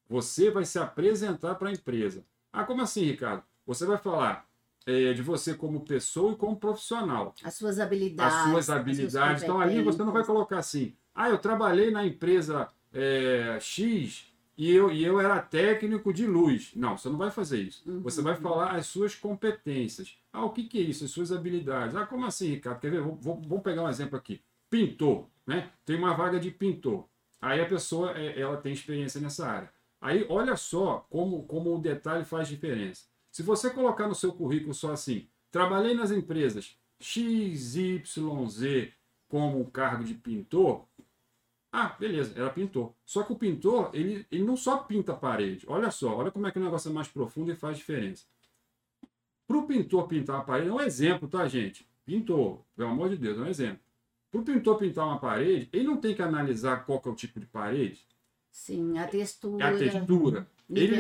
Você 0.10 0.50
vai 0.50 0.66
se 0.66 0.80
apresentar 0.80 1.56
para 1.56 1.70
a 1.70 1.74
empresa. 1.74 2.26
Ah, 2.52 2.64
como 2.64 2.82
assim, 2.82 3.04
Ricardo? 3.04 3.44
Você 3.66 3.86
vai 3.86 3.98
falar 3.98 4.48
é, 4.86 5.14
de 5.14 5.22
você 5.22 5.54
como 5.54 5.82
pessoa 5.82 6.34
e 6.34 6.36
como 6.36 6.56
profissional 6.58 7.34
As 7.44 7.56
suas 7.56 7.80
habilidades. 7.80 8.36
as 8.36 8.50
suas 8.52 8.70
habilidades. 8.70 9.44
Então 9.44 9.60
ali 9.60 9.82
você 9.82 10.04
não 10.04 10.12
vai 10.12 10.24
colocar 10.24 10.60
assim, 10.60 10.94
ah, 11.14 11.30
eu 11.30 11.38
trabalhei 11.38 11.90
na 11.92 12.06
empresa 12.06 12.70
é, 12.94 13.58
X 13.60 14.32
e 14.58 14.72
eu, 14.72 14.92
e 14.92 15.04
eu 15.04 15.20
era 15.20 15.42
técnico 15.42 16.14
de 16.14 16.26
luz. 16.26 16.72
Não, 16.76 16.98
você 16.98 17.10
não 17.10 17.18
vai 17.18 17.30
fazer 17.32 17.62
isso. 17.62 17.84
Uhum. 17.90 18.02
Você 18.04 18.22
vai 18.22 18.36
falar 18.36 18.72
as 18.76 18.86
suas 18.86 19.14
competências. 19.16 20.18
Ah, 20.32 20.46
o 20.46 20.52
que, 20.52 20.64
que 20.64 20.78
é 20.78 20.82
isso? 20.82 21.04
As 21.06 21.12
suas 21.12 21.32
habilidades. 21.32 21.96
Ah, 21.96 22.06
como 22.06 22.26
assim, 22.26 22.50
Ricardo? 22.52 22.80
Quer 22.80 22.92
ver? 22.92 23.02
Vou, 23.02 23.16
vou- 23.16 23.42
vamos 23.42 23.64
pegar 23.64 23.84
um 23.84 23.90
exemplo 23.90 24.18
aqui. 24.18 24.42
Pintor, 24.70 25.28
né? 25.46 25.72
Tem 25.86 25.98
uma 25.98 26.14
vaga 26.14 26.40
de 26.40 26.52
pintor. 26.52 27.06
Aí 27.42 27.60
a 27.62 27.66
pessoa, 27.66 28.12
é, 28.18 28.40
ela 28.40 28.58
tem 28.58 28.72
experiência 28.74 29.20
nessa 29.20 29.46
área. 29.48 29.70
Aí, 30.02 30.26
olha 30.30 30.56
só 30.56 31.06
como, 31.10 31.44
como 31.44 31.76
o 31.76 31.80
detalhe 31.80 32.24
faz 32.24 32.48
diferença. 32.48 33.06
Se 33.36 33.44
você 33.44 33.70
colocar 33.70 34.08
no 34.08 34.16
seu 34.16 34.32
currículo 34.32 34.74
só 34.74 34.94
assim, 34.94 35.28
trabalhei 35.52 35.94
nas 35.94 36.10
empresas 36.10 36.80
XYZ 37.02 38.94
como 39.28 39.60
um 39.60 39.66
cargo 39.66 40.06
de 40.06 40.14
pintor, 40.14 40.86
ah, 41.70 41.90
beleza, 42.00 42.32
era 42.34 42.50
pintor. 42.50 42.94
Só 43.04 43.24
que 43.24 43.34
o 43.34 43.36
pintor, 43.36 43.90
ele, 43.94 44.26
ele 44.32 44.46
não 44.46 44.56
só 44.56 44.78
pinta 44.78 45.12
a 45.12 45.18
parede. 45.18 45.66
Olha 45.68 45.92
só, 45.92 46.16
olha 46.16 46.32
como 46.32 46.48
é 46.48 46.52
que 46.52 46.58
o 46.58 46.64
negócio 46.64 46.90
é 46.90 46.94
mais 46.94 47.10
profundo 47.10 47.52
e 47.52 47.56
faz 47.58 47.78
diferença. 47.78 48.24
Para 49.46 49.58
o 49.58 49.68
pintor 49.68 50.08
pintar 50.08 50.40
a 50.40 50.44
parede, 50.44 50.70
é 50.70 50.74
um 50.74 50.80
exemplo, 50.80 51.28
tá, 51.28 51.46
gente? 51.46 51.86
Pintor, 52.06 52.62
pelo 52.74 52.92
amor 52.92 53.10
de 53.10 53.18
Deus, 53.18 53.38
é 53.38 53.42
um 53.42 53.48
exemplo. 53.48 53.82
Para 54.32 54.40
o 54.40 54.46
pintor 54.46 54.78
pintar 54.78 55.06
uma 55.08 55.20
parede, 55.20 55.68
ele 55.74 55.84
não 55.84 55.98
tem 55.98 56.16
que 56.16 56.22
analisar 56.22 56.86
qual 56.86 57.02
que 57.02 57.10
é 57.10 57.12
o 57.12 57.16
tipo 57.16 57.42
de 57.42 57.48
parede, 57.48 58.08
Sim, 58.50 58.98
a 58.98 59.02
é 59.02 59.08
textura, 59.08 59.68
a 59.68 59.78
textura, 59.78 60.48
ele- 60.70 60.96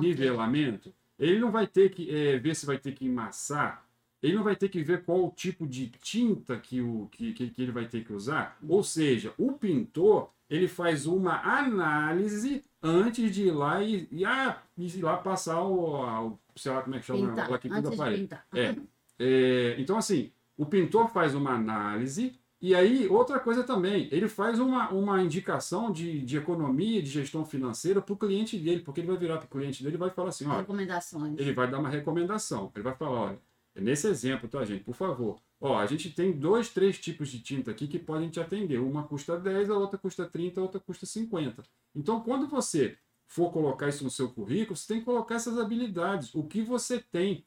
nivelamento. 0.00 0.94
Ele 1.18 1.38
não 1.38 1.50
vai 1.50 1.66
ter 1.66 1.90
que 1.90 2.10
é, 2.14 2.38
ver 2.38 2.54
se 2.54 2.66
vai 2.66 2.78
ter 2.78 2.92
que 2.92 3.06
emassar. 3.06 3.84
Ele 4.22 4.34
não 4.34 4.42
vai 4.42 4.56
ter 4.56 4.68
que 4.68 4.82
ver 4.82 5.04
qual 5.04 5.24
o 5.26 5.30
tipo 5.30 5.66
de 5.66 5.88
tinta 6.02 6.58
que, 6.58 6.80
o, 6.80 7.08
que, 7.12 7.32
que, 7.32 7.50
que 7.50 7.62
ele 7.62 7.72
vai 7.72 7.86
ter 7.86 8.04
que 8.04 8.12
usar. 8.12 8.58
Ou 8.66 8.82
seja, 8.82 9.32
o 9.38 9.52
pintor 9.52 10.30
ele 10.48 10.68
faz 10.68 11.06
uma 11.06 11.40
análise 11.42 12.62
antes 12.82 13.34
de 13.34 13.48
ir 13.48 13.50
lá 13.50 13.82
e, 13.82 14.08
e, 14.10 14.24
ah, 14.24 14.62
ir 14.78 15.02
lá 15.02 15.16
passar 15.16 15.62
o, 15.62 15.96
a- 15.96 16.24
o 16.24 16.38
sei 16.54 16.72
lá 16.72 16.82
como 16.82 16.94
é 16.94 17.00
que 17.00 17.06
chama 17.06 17.28
Pintar, 17.28 17.50
lá 17.50 17.58
que 17.58 17.68
pinta 17.68 17.88
a 17.88 17.96
parede. 17.96 18.28
É. 18.54 18.76
É, 19.18 19.76
então, 19.78 19.96
assim, 19.98 20.30
o 20.56 20.64
pintor 20.66 21.08
faz 21.10 21.34
uma 21.34 21.52
análise 21.52 22.38
e 22.60 22.74
aí, 22.74 23.06
outra 23.08 23.38
coisa 23.38 23.62
também, 23.62 24.08
ele 24.10 24.28
faz 24.28 24.58
uma, 24.58 24.90
uma 24.90 25.22
indicação 25.22 25.92
de, 25.92 26.22
de 26.22 26.38
economia, 26.38 27.02
de 27.02 27.10
gestão 27.10 27.44
financeira 27.44 28.00
para 28.00 28.14
o 28.14 28.16
cliente 28.16 28.56
dele, 28.58 28.80
porque 28.80 29.00
ele 29.00 29.08
vai 29.08 29.18
virar 29.18 29.36
para 29.38 29.46
o 29.46 29.50
cliente 29.50 29.82
dele 29.82 29.96
e 29.96 29.98
vai 29.98 30.10
falar 30.10 30.30
assim, 30.30 30.46
olha, 30.46 30.60
Recomendações. 30.60 31.38
ele 31.38 31.52
vai 31.52 31.70
dar 31.70 31.78
uma 31.78 31.90
recomendação. 31.90 32.72
Ele 32.74 32.82
vai 32.82 32.94
falar, 32.96 33.20
olha, 33.20 33.40
é 33.74 33.80
nesse 33.80 34.06
exemplo, 34.08 34.48
tá, 34.48 34.64
gente? 34.64 34.84
Por 34.84 34.94
favor. 34.94 35.38
Ó, 35.60 35.78
a 35.78 35.86
gente 35.86 36.10
tem 36.10 36.32
dois, 36.32 36.70
três 36.70 36.98
tipos 36.98 37.28
de 37.28 37.40
tinta 37.40 37.70
aqui 37.70 37.86
que 37.86 37.98
podem 37.98 38.30
te 38.30 38.40
atender. 38.40 38.78
Uma 38.78 39.04
custa 39.06 39.38
10, 39.38 39.68
a 39.70 39.76
outra 39.76 39.98
custa 39.98 40.24
30, 40.26 40.58
a 40.58 40.62
outra 40.62 40.80
custa 40.80 41.04
50. 41.04 41.62
Então, 41.94 42.20
quando 42.22 42.46
você 42.48 42.96
for 43.28 43.52
colocar 43.52 43.88
isso 43.88 44.02
no 44.02 44.10
seu 44.10 44.30
currículo, 44.30 44.76
você 44.76 44.88
tem 44.88 44.98
que 45.00 45.04
colocar 45.04 45.34
essas 45.34 45.58
habilidades. 45.58 46.34
O 46.34 46.42
que 46.44 46.62
você 46.62 46.98
tem, 46.98 47.44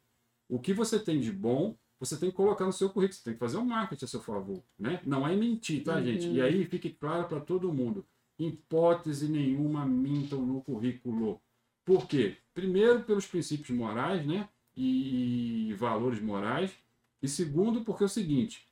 o 0.48 0.60
que 0.60 0.74
você 0.74 1.00
tem 1.00 1.19
de 1.19 1.32
bom, 1.32 1.76
você 1.99 2.17
tem 2.17 2.29
que 2.31 2.35
colocar 2.38 2.65
no 2.65 2.71
seu 2.73 2.89
currículo. 2.89 3.13
Você 3.17 3.23
tem 3.25 3.33
que 3.33 3.39
fazer 3.39 3.57
um 3.57 3.65
marketing 3.65 4.05
a 4.05 4.07
seu 4.07 4.21
favor, 4.21 4.63
né? 4.77 5.01
Não 5.05 5.27
é 5.27 5.35
mentir, 5.35 5.83
tá, 5.83 5.95
Uhum. 5.95 6.03
gente? 6.03 6.29
E 6.29 6.41
aí 6.41 6.65
fique 6.65 6.89
claro 6.89 7.27
para 7.27 7.39
todo 7.39 7.73
mundo. 7.73 8.05
Hipótese 8.38 9.27
nenhuma 9.27 9.85
mintam 9.85 10.45
no 10.45 10.62
currículo. 10.62 11.41
Por 11.83 12.07
quê? 12.07 12.38
Primeiro, 12.53 13.03
pelos 13.03 13.25
princípios 13.27 13.77
morais, 13.77 14.25
né? 14.25 14.47
E 14.75 15.73
valores 15.77 16.21
morais. 16.21 16.71
E 17.21 17.27
segundo, 17.27 17.81
porque 17.83 18.03
é 18.03 18.05
o 18.05 18.09
seguinte: 18.09 18.65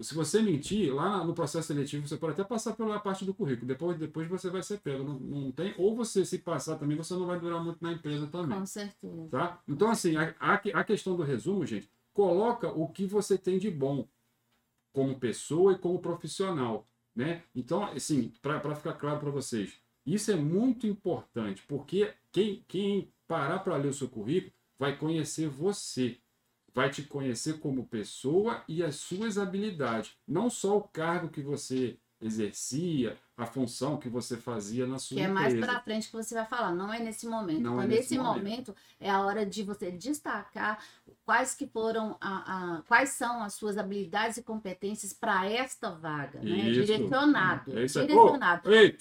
se 0.00 0.14
você 0.14 0.42
mentir, 0.42 0.92
lá 0.94 1.24
no 1.24 1.32
processo 1.32 1.68
seletivo, 1.68 2.06
você 2.06 2.16
pode 2.18 2.34
até 2.34 2.44
passar 2.44 2.74
pela 2.74 3.00
parte 3.00 3.24
do 3.24 3.32
currículo. 3.32 3.66
Depois, 3.66 3.98
depois 3.98 4.28
você 4.28 4.50
vai 4.50 4.62
ser 4.62 4.80
pego. 4.80 5.02
Não, 5.02 5.18
não 5.18 5.50
tem, 5.52 5.74
ou 5.78 5.96
você, 5.96 6.24
se 6.26 6.38
passar 6.38 6.76
também, 6.76 6.96
você 6.96 7.14
não 7.14 7.24
vai 7.26 7.40
durar 7.40 7.64
muito 7.64 7.78
na 7.82 7.92
empresa 7.92 8.26
também. 8.26 8.58
Com 8.58 8.66
certeza. 8.66 9.28
Tá? 9.30 9.62
Então, 9.66 9.90
assim, 9.90 10.14
a, 10.16 10.34
a, 10.38 10.54
a 10.54 10.84
questão 10.84 11.16
do 11.16 11.22
resumo, 11.22 11.64
gente, 11.64 11.88
coloca 12.16 12.70
o 12.70 12.88
que 12.88 13.04
você 13.04 13.36
tem 13.36 13.58
de 13.58 13.70
bom 13.70 14.08
como 14.90 15.20
pessoa 15.20 15.74
e 15.74 15.78
como 15.78 16.00
profissional. 16.00 16.88
Né? 17.14 17.42
Então, 17.54 17.84
assim, 17.84 18.32
para 18.40 18.74
ficar 18.74 18.94
claro 18.94 19.20
para 19.20 19.30
vocês, 19.30 19.78
isso 20.06 20.32
é 20.32 20.34
muito 20.34 20.86
importante, 20.86 21.62
porque 21.68 22.14
quem, 22.32 22.64
quem 22.66 23.12
parar 23.28 23.58
para 23.58 23.76
ler 23.76 23.88
o 23.88 23.92
seu 23.92 24.08
currículo 24.08 24.50
vai 24.78 24.96
conhecer 24.96 25.46
você, 25.46 26.18
vai 26.72 26.88
te 26.88 27.02
conhecer 27.02 27.60
como 27.60 27.86
pessoa 27.86 28.64
e 28.66 28.82
as 28.82 28.94
suas 28.96 29.36
habilidades, 29.36 30.16
não 30.26 30.48
só 30.48 30.78
o 30.78 30.88
cargo 30.88 31.28
que 31.28 31.42
você 31.42 31.98
exercia, 32.20 33.16
a 33.36 33.44
função 33.44 33.98
que 33.98 34.08
você 34.08 34.36
fazia 34.36 34.86
na 34.86 34.98
sua 34.98 35.16
Que 35.16 35.22
é 35.22 35.26
empresa. 35.28 35.56
mais 35.56 35.66
pra 35.66 35.80
frente 35.80 36.08
que 36.08 36.16
você 36.16 36.34
vai 36.34 36.46
falar, 36.46 36.72
não 36.74 36.92
é 36.92 36.98
nesse 36.98 37.26
momento. 37.26 37.60
Não 37.60 37.72
então, 37.72 37.82
é 37.82 37.86
nesse 37.86 38.00
nesse 38.14 38.18
momento. 38.18 38.74
é 38.98 39.10
a 39.10 39.20
hora 39.20 39.44
de 39.44 39.62
você 39.62 39.90
destacar 39.90 40.78
quais 41.24 41.54
que 41.54 41.66
foram 41.66 42.16
a, 42.20 42.76
a- 42.78 42.82
quais 42.88 43.10
são 43.10 43.42
as 43.42 43.52
suas 43.54 43.76
habilidades 43.76 44.38
e 44.38 44.42
competências 44.42 45.12
para 45.12 45.48
esta 45.50 45.90
vaga, 45.90 46.40
né? 46.40 46.50
Isso. 46.70 46.80
Direcionado. 46.86 47.78
É 47.78 47.84
isso 47.84 47.98
aí. 48.00 48.06
direcionado. 48.06 48.70
Ô, 48.70 48.72
ei, 48.72 48.96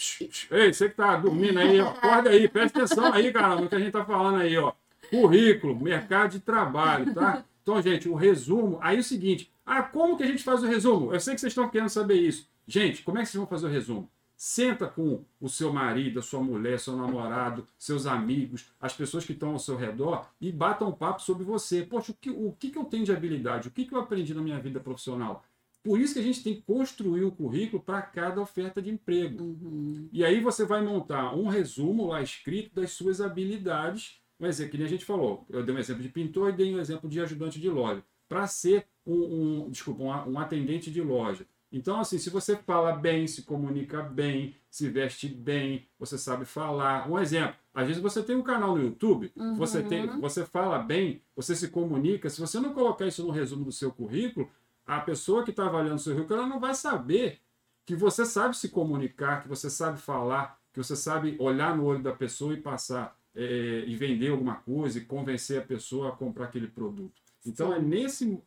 ei, 0.52 0.74
você 0.74 0.90
que 0.90 0.96
tá 0.96 1.16
dormindo 1.16 1.58
aí, 1.60 1.80
acorda 1.80 2.30
aí, 2.32 2.48
presta 2.50 2.80
atenção 2.84 3.14
aí, 3.14 3.32
cara, 3.32 3.56
no 3.62 3.70
que 3.70 3.76
a 3.76 3.80
gente 3.80 3.92
tá 3.92 4.04
falando 4.04 4.42
aí, 4.42 4.58
ó. 4.58 4.74
Currículo, 5.10 5.80
mercado 5.80 6.32
de 6.32 6.40
trabalho, 6.40 7.14
tá? 7.14 7.44
Então, 7.62 7.82
gente, 7.82 8.10
o 8.10 8.16
resumo. 8.16 8.78
Aí 8.82 8.98
é 8.98 9.00
o 9.00 9.04
seguinte: 9.04 9.52
ah, 9.66 9.82
como 9.84 10.18
que 10.18 10.24
a 10.24 10.28
gente 10.28 10.44
faz 10.44 10.62
o 10.64 10.68
resumo? 10.68 11.14
Eu 11.14 11.20
sei 11.20 11.36
que 11.36 11.40
vocês 11.42 11.52
estão 11.52 11.70
querendo 11.70 11.90
saber 11.90 12.16
isso. 12.16 12.48
Gente, 12.68 13.04
como 13.04 13.18
é 13.18 13.22
que 13.22 13.28
vocês 13.28 13.40
vão 13.40 13.48
fazer 13.48 13.68
o 13.68 13.70
resumo? 13.70 14.10
Senta 14.36 14.88
com 14.88 15.24
o 15.40 15.48
seu 15.48 15.72
marido, 15.72 16.20
a 16.20 16.22
sua 16.22 16.42
mulher, 16.42 16.80
seu 16.80 16.96
namorado, 16.98 17.66
seus 17.78 18.06
amigos, 18.06 18.70
as 18.82 18.94
pessoas 18.94 19.24
que 19.26 19.32
estão 19.32 19.52
ao 19.52 19.60
seu 19.60 19.78
redor 19.78 20.28
e 20.42 20.52
batam 20.52 20.90
um 20.90 20.92
papo 20.92 21.22
sobre 21.22 21.46
você. 21.46 21.84
Poxa, 21.84 22.12
o 22.12 22.16
que, 22.16 22.30
o 22.30 22.52
que, 22.60 22.70
que 22.70 22.78
eu 22.78 22.84
tenho 22.84 23.06
de 23.06 23.14
habilidade? 23.14 23.70
O 23.70 23.72
que, 23.72 23.86
que 23.86 23.94
eu 23.94 24.00
aprendi 24.00 24.34
na 24.34 24.42
minha 24.42 24.60
vida 24.60 24.80
profissional? 24.80 25.46
Por 25.86 26.00
isso 26.02 26.16
que 26.16 26.20
a 26.20 26.24
gente 26.24 26.44
tem 26.44 26.56
que 26.56 26.64
construir 26.64 27.24
um 27.24 27.30
currículo 27.30 27.82
para 27.82 28.02
cada 28.02 28.42
oferta 28.42 28.82
de 28.82 28.90
emprego. 28.90 29.44
Uhum. 29.44 30.10
E 30.12 30.26
aí 30.26 30.42
você 30.42 30.66
vai 30.66 30.82
montar 30.84 31.36
um 31.36 31.48
resumo 31.48 32.08
lá 32.08 32.22
escrito 32.24 32.74
das 32.74 32.92
suas 32.92 33.22
habilidades. 33.22 34.20
Um 34.40 34.48
exemplo, 34.48 34.72
que 34.72 34.78
nem 34.80 34.88
a 34.88 34.90
gente 34.90 35.06
falou. 35.06 35.46
Eu 35.48 35.64
dei 35.64 35.74
um 35.74 35.78
exemplo 35.78 36.02
de 36.02 36.10
pintor 36.10 36.50
e 36.50 36.54
dei 36.54 36.74
um 36.76 36.80
exemplo 36.80 37.08
de 37.08 37.22
ajudante 37.22 37.62
de 37.62 37.70
loja. 37.70 38.04
Para 38.28 38.48
ser 38.48 38.88
um, 39.06 39.66
um- 39.66 39.70
desculpa, 39.70 40.02
um, 40.04 40.32
um 40.34 40.40
atendente 40.40 40.90
de 40.90 41.02
loja. 41.02 41.46
Então, 41.76 42.00
assim, 42.00 42.18
se 42.18 42.30
você 42.30 42.56
fala 42.56 42.94
bem, 42.94 43.28
se 43.28 43.42
comunica 43.42 44.02
bem, 44.02 44.56
se 44.72 44.88
veste 44.88 45.28
bem, 45.28 45.86
você 46.00 46.18
sabe 46.18 46.46
falar. 46.46 47.12
Um 47.12 47.20
exemplo, 47.20 47.54
às 47.74 47.86
vezes 47.86 48.02
você 48.02 48.24
tem 48.24 48.34
um 48.34 48.42
canal 48.42 48.78
no 48.78 48.82
YouTube, 48.82 49.30
Uhum. 49.36 49.56
você, 49.56 49.84
tem, 49.84 50.08
você 50.22 50.46
fala 50.46 50.80
bem, 50.80 51.22
você 51.36 51.54
se 51.54 51.68
comunica. 51.68 52.30
Se 52.30 52.40
você 52.40 52.62
não 52.62 52.74
colocar 52.74 53.06
isso 53.06 53.26
no 53.26 53.30
resumo 53.30 53.66
do 53.66 53.74
seu 53.74 53.92
currículo, 53.92 54.50
a 54.86 55.02
pessoa 55.02 55.44
que 55.44 55.50
está 55.50 55.66
avaliando 55.66 55.96
o 55.96 56.00
seu 56.00 56.14
currículo, 56.16 56.40
ela 56.40 56.48
não 56.48 56.62
vai 56.62 56.74
saber 56.74 57.42
que 57.86 57.94
você 57.94 58.26
sabe 58.26 58.56
se 58.56 58.70
comunicar, 58.70 59.44
que 59.44 59.50
você 59.50 59.70
sabe 59.70 60.00
falar, 60.00 60.58
que 60.72 60.82
você 60.82 60.96
sabe 60.96 61.36
olhar 61.40 61.76
no 61.76 61.84
olho 61.84 62.02
da 62.02 62.14
pessoa 62.14 62.54
e 62.54 62.58
passar 62.62 63.20
é, 63.36 63.84
e 63.86 63.94
vender 63.98 64.30
alguma 64.30 64.56
coisa 64.56 64.98
e 64.98 65.02
convencer 65.04 65.60
a 65.62 65.66
pessoa 65.66 66.08
a 66.08 66.12
comprar 66.14 66.46
aquele 66.46 66.68
produto. 66.68 67.22
Então 67.46 67.68
Sim. 67.74 67.76
é 67.76 67.80
nesse 67.82 68.42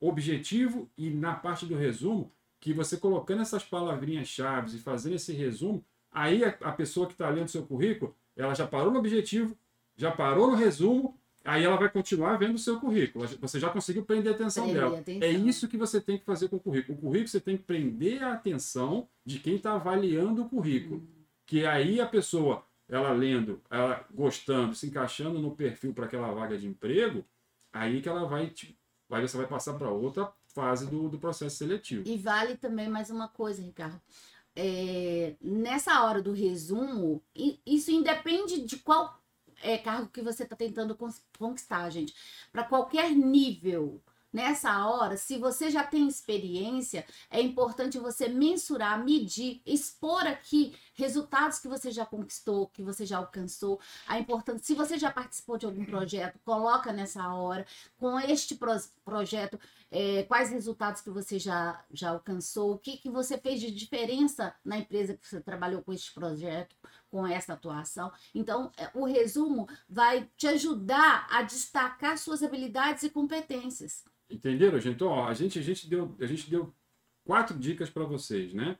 objetivo 0.00 0.90
e 0.98 1.10
na 1.10 1.34
parte 1.34 1.64
do 1.64 1.76
resumo 1.76 2.32
que 2.60 2.72
você 2.74 2.96
colocando 2.96 3.42
essas 3.42 3.64
palavrinhas-chave 3.64 4.76
e 4.76 4.80
fazendo 4.80 5.14
esse 5.14 5.32
resumo, 5.32 5.84
aí 6.12 6.44
a, 6.44 6.48
a 6.62 6.72
pessoa 6.72 7.06
que 7.06 7.12
está 7.14 7.28
lendo 7.30 7.48
seu 7.48 7.64
currículo, 7.64 8.14
ela 8.36 8.54
já 8.54 8.66
parou 8.66 8.90
no 8.92 8.98
objetivo, 8.98 9.56
já 9.96 10.10
parou 10.10 10.50
no 10.50 10.56
resumo, 10.56 11.18
aí 11.44 11.64
ela 11.64 11.76
vai 11.76 11.88
continuar 11.90 12.36
vendo 12.36 12.54
o 12.56 12.58
seu 12.58 12.78
currículo. 12.78 13.26
Você 13.40 13.58
já 13.58 13.70
conseguiu 13.70 14.04
prender 14.04 14.32
a 14.32 14.34
atenção 14.36 14.64
a 14.64 14.72
dela. 14.74 14.98
atenção. 14.98 15.22
É 15.28 15.32
isso 15.32 15.68
que 15.68 15.76
você 15.76 16.00
tem 16.00 16.18
que 16.18 16.24
fazer 16.24 16.48
com 16.48 16.56
o 16.56 16.60
currículo. 16.60 16.98
O 16.98 17.00
currículo 17.00 17.28
você 17.28 17.40
tem 17.40 17.56
que 17.56 17.62
prender 17.62 18.22
a 18.22 18.32
atenção 18.34 19.08
de 19.24 19.38
quem 19.38 19.56
está 19.56 19.72
avaliando 19.74 20.42
o 20.42 20.48
currículo. 20.48 21.02
Que 21.46 21.64
aí 21.66 22.00
a 22.00 22.06
pessoa, 22.06 22.64
ela 22.88 23.10
lendo, 23.12 23.60
ela 23.70 24.06
gostando, 24.14 24.74
se 24.74 24.86
encaixando 24.86 25.38
no 25.38 25.50
perfil 25.56 25.92
para 25.94 26.04
aquela 26.06 26.30
vaga 26.32 26.56
de 26.58 26.66
emprego, 26.66 27.24
aí 27.72 28.00
que 28.02 28.08
ela 28.08 28.24
vai, 28.26 28.48
te- 28.48 28.78
aí 29.10 29.22
você 29.26 29.36
vai 29.36 29.46
passar 29.46 29.74
para 29.74 29.90
outra 29.90 30.30
fase 30.54 30.86
do, 30.86 31.08
do 31.08 31.18
processo 31.18 31.56
seletivo. 31.56 32.08
E 32.08 32.16
vale 32.16 32.56
também 32.56 32.88
mais 32.88 33.10
uma 33.10 33.28
coisa, 33.28 33.62
Ricardo. 33.62 34.00
é, 34.56 35.36
nessa 35.40 36.04
hora 36.04 36.20
do 36.20 36.32
resumo, 36.32 37.22
isso 37.64 37.90
independe 37.90 38.62
de 38.62 38.76
qual 38.78 39.18
é, 39.62 39.78
cargo 39.78 40.08
que 40.08 40.22
você 40.22 40.42
está 40.42 40.56
tentando 40.56 40.96
conquistar, 41.38 41.88
gente. 41.90 42.14
Para 42.52 42.64
qualquer 42.64 43.10
nível. 43.10 44.02
Nessa 44.32 44.86
hora, 44.86 45.16
se 45.16 45.38
você 45.38 45.70
já 45.70 45.82
tem 45.82 46.06
experiência, 46.06 47.04
é 47.28 47.40
importante 47.40 47.98
você 47.98 48.28
mensurar, 48.28 49.04
medir, 49.04 49.60
expor 49.66 50.24
aqui 50.24 50.72
resultados 50.94 51.58
que 51.58 51.68
você 51.68 51.90
já 51.90 52.04
conquistou, 52.04 52.68
que 52.68 52.82
você 52.82 53.06
já 53.06 53.18
alcançou. 53.18 53.80
A 54.06 54.18
importância, 54.18 54.64
se 54.64 54.74
você 54.74 54.98
já 54.98 55.10
participou 55.10 55.56
de 55.56 55.66
algum 55.66 55.84
projeto, 55.84 56.38
coloca 56.44 56.92
nessa 56.92 57.32
hora. 57.34 57.66
Com 57.98 58.18
este 58.18 58.54
pros- 58.54 58.92
projeto, 59.04 59.58
é, 59.90 60.22
quais 60.24 60.50
resultados 60.50 61.00
que 61.00 61.10
você 61.10 61.38
já, 61.38 61.84
já 61.92 62.10
alcançou, 62.10 62.74
o 62.74 62.78
que, 62.78 62.96
que 62.96 63.10
você 63.10 63.38
fez 63.38 63.60
de 63.60 63.70
diferença 63.70 64.54
na 64.64 64.78
empresa 64.78 65.16
que 65.16 65.26
você 65.26 65.40
trabalhou 65.40 65.82
com 65.82 65.92
este 65.92 66.12
projeto, 66.12 66.76
com 67.10 67.26
essa 67.26 67.54
atuação. 67.54 68.12
Então, 68.34 68.70
é, 68.76 68.90
o 68.94 69.04
resumo 69.04 69.68
vai 69.88 70.28
te 70.36 70.46
ajudar 70.46 71.26
a 71.30 71.42
destacar 71.42 72.16
suas 72.18 72.42
habilidades 72.42 73.02
e 73.02 73.10
competências. 73.10 74.04
Entenderam, 74.28 74.78
gente? 74.78 74.94
Então, 74.94 75.08
ó, 75.08 75.26
a 75.26 75.34
gente, 75.34 75.58
a 75.58 75.62
gente 75.62 75.88
deu, 75.88 76.16
a 76.20 76.26
gente 76.26 76.48
deu 76.48 76.72
quatro 77.24 77.58
dicas 77.58 77.90
para 77.90 78.04
vocês, 78.04 78.54
né? 78.54 78.78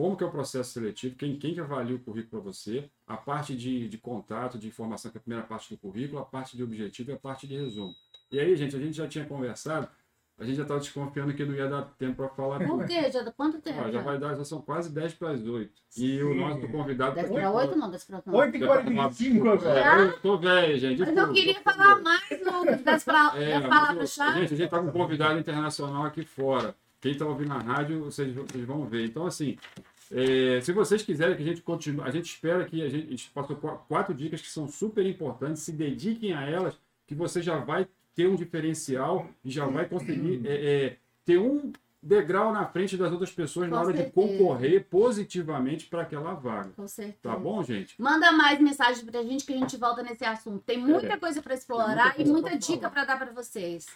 Como 0.00 0.16
que 0.16 0.24
é 0.24 0.26
o 0.26 0.30
processo 0.30 0.72
seletivo, 0.72 1.14
quem, 1.14 1.36
quem 1.36 1.52
que 1.52 1.60
avalia 1.60 1.94
o 1.94 1.98
currículo 1.98 2.40
para 2.42 2.52
você, 2.52 2.88
a 3.06 3.18
parte 3.18 3.54
de, 3.54 3.86
de 3.86 3.98
contato, 3.98 4.56
de 4.58 4.66
informação, 4.66 5.10
que 5.10 5.18
é 5.18 5.20
a 5.20 5.22
primeira 5.22 5.46
parte 5.46 5.68
do 5.68 5.76
currículo, 5.78 6.22
a 6.22 6.24
parte 6.24 6.56
de 6.56 6.64
objetivo 6.64 7.10
e 7.10 7.12
a 7.12 7.18
parte 7.18 7.46
de 7.46 7.54
resumo. 7.54 7.92
E 8.32 8.40
aí, 8.40 8.56
gente, 8.56 8.74
a 8.74 8.78
gente 8.78 8.96
já 8.96 9.06
tinha 9.06 9.26
conversado, 9.26 9.90
a 10.38 10.44
gente 10.46 10.56
já 10.56 10.62
estava 10.62 10.80
desconfiando 10.80 11.34
que 11.34 11.44
não 11.44 11.54
ia 11.54 11.68
dar 11.68 11.82
tempo 11.98 12.16
para 12.16 12.30
falar 12.30 12.66
Por 12.66 12.86
quê? 12.86 13.12
Já, 13.12 13.30
quanto 13.30 13.60
tempo? 13.60 13.78
Ó, 13.78 13.90
já 13.90 14.00
vai 14.00 14.18
dar, 14.18 14.34
já 14.36 14.42
são 14.42 14.62
quase 14.62 14.88
10 14.90 15.12
para 15.12 15.32
as 15.32 15.46
8. 15.46 15.70
E 15.98 16.22
o 16.22 16.32
Sim. 16.32 16.40
nosso 16.40 16.68
convidado... 16.68 17.14
Dez 17.16 17.28
tá 17.28 17.34
para 17.34 17.46
aqui- 17.46 17.56
oito, 17.58 17.76
não, 17.76 17.90
dez 17.90 18.04
para 18.04 18.22
nove. 18.24 18.58
8h45 18.58 19.52
agora. 19.52 19.80
É, 19.80 20.04
eu 20.06 20.18
tô 20.20 20.38
velho, 20.38 20.78
gente. 20.78 21.00
Mas 21.04 21.08
eu 21.08 21.14
desculpa, 21.14 21.34
queria 21.34 21.60
falar 21.60 22.00
mais 22.00 22.30
no, 22.42 22.82
das, 22.82 23.04
pra, 23.04 23.32
É, 23.36 23.60
palavras-chave. 23.60 24.40
Gente, 24.40 24.54
a 24.54 24.56
gente 24.56 24.70
tá 24.70 24.80
com 24.80 24.86
um 24.86 24.92
convidado 24.92 25.38
internacional 25.38 26.06
aqui 26.06 26.24
fora. 26.24 26.74
Quem 27.00 27.16
tá 27.16 27.24
ouvindo 27.24 27.48
na 27.48 27.58
rádio, 27.58 28.04
vocês, 28.04 28.34
vocês 28.34 28.64
vão 28.66 28.84
ver. 28.84 29.06
Então, 29.06 29.26
assim, 29.26 29.56
é, 30.10 30.60
se 30.60 30.72
vocês 30.72 31.02
quiserem 31.02 31.36
que 31.36 31.42
a 31.42 31.46
gente 31.46 31.62
continue, 31.62 32.02
a 32.06 32.10
gente 32.10 32.26
espera 32.26 32.64
que 32.64 32.82
a 32.82 32.88
gente, 32.88 33.06
a 33.06 33.10
passou 33.32 33.56
qua- 33.56 33.76
quatro 33.88 34.12
dicas 34.14 34.40
que 34.40 34.48
são 34.48 34.66
super 34.68 35.04
importantes, 35.06 35.62
se 35.62 35.72
dediquem 35.72 36.32
a 36.32 36.42
elas, 36.48 36.74
que 37.06 37.14
você 37.14 37.40
já 37.42 37.58
vai 37.58 37.86
ter 38.14 38.26
um 38.28 38.34
diferencial 38.36 39.28
e 39.44 39.50
já 39.50 39.66
vai 39.66 39.86
conseguir 39.88 40.42
é, 40.46 40.52
é, 40.86 40.96
ter 41.24 41.38
um 41.38 41.72
degrau 42.02 42.50
na 42.52 42.64
frente 42.66 42.96
das 42.96 43.12
outras 43.12 43.30
pessoas 43.30 43.68
Com 43.68 43.74
na 43.74 43.80
hora 43.82 43.92
de 43.92 43.98
certeza. 43.98 44.14
concorrer 44.28 44.84
positivamente 44.88 45.86
para 45.86 46.02
aquela 46.02 46.32
vaga. 46.34 46.70
Com 46.74 46.88
certeza. 46.88 47.18
Tá 47.22 47.36
bom, 47.36 47.62
gente? 47.62 47.94
Manda 48.00 48.32
mais 48.32 48.58
mensagens 48.60 49.02
pra 49.02 49.22
gente 49.22 49.44
que 49.44 49.52
a 49.52 49.56
gente 49.58 49.76
volta 49.76 50.02
nesse 50.02 50.24
assunto. 50.24 50.62
Tem 50.64 50.78
muita 50.78 51.12
É. 51.12 51.16
coisa 51.18 51.42
Tem 51.42 51.54
explorar 51.54 51.94
muita 51.94 52.08
e 52.10 52.14
coisa 52.16 52.32
muita 52.32 52.48
pra 52.48 52.56
dica 52.58 52.90
pra 52.90 53.04
dar 53.04 53.18
pra 53.18 53.32
vocês. 53.32 53.86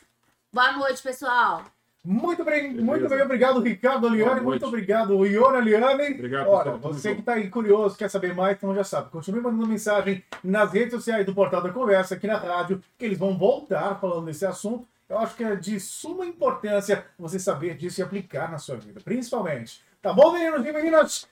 Boa 0.52 0.72
noite, 0.76 1.02
pessoal. 1.02 1.64
Muito 2.04 2.44
bem, 2.44 2.64
Beleza. 2.68 2.82
muito 2.82 3.08
bem, 3.08 3.22
obrigado, 3.22 3.60
Ricardo 3.60 4.10
noite. 4.10 4.42
Muito 4.42 4.66
obrigado, 4.66 5.24
Iona 5.24 5.58
Liane. 5.58 6.14
Obrigado, 6.14 6.48
Olha, 6.48 6.72
pessoal. 6.72 6.92
Você 6.92 7.14
que 7.14 7.20
está 7.20 7.32
aí 7.32 7.48
curioso, 7.48 7.96
quer 7.96 8.10
saber 8.10 8.34
mais, 8.34 8.58
então 8.58 8.74
já 8.74 8.84
sabe. 8.84 9.10
Continue 9.10 9.40
mandando 9.40 9.66
mensagem 9.66 10.22
nas 10.42 10.70
redes 10.70 10.92
sociais 10.92 11.24
do 11.24 11.34
Portal 11.34 11.62
da 11.62 11.70
Conversa, 11.70 12.14
aqui 12.14 12.26
na 12.26 12.36
rádio, 12.36 12.82
que 12.98 13.06
eles 13.06 13.16
vão 13.16 13.38
voltar 13.38 13.98
falando 13.98 14.26
desse 14.26 14.44
assunto. 14.44 14.86
Eu 15.08 15.18
acho 15.18 15.34
que 15.34 15.44
é 15.44 15.56
de 15.56 15.80
suma 15.80 16.26
importância 16.26 17.06
você 17.18 17.38
saber 17.38 17.74
disso 17.74 18.00
e 18.00 18.02
aplicar 18.02 18.50
na 18.50 18.58
sua 18.58 18.76
vida, 18.76 19.00
principalmente. 19.02 19.80
Tá 20.02 20.12
bom, 20.12 20.32
meninos 20.32 20.66
e 20.66 20.72
meninas? 20.72 21.26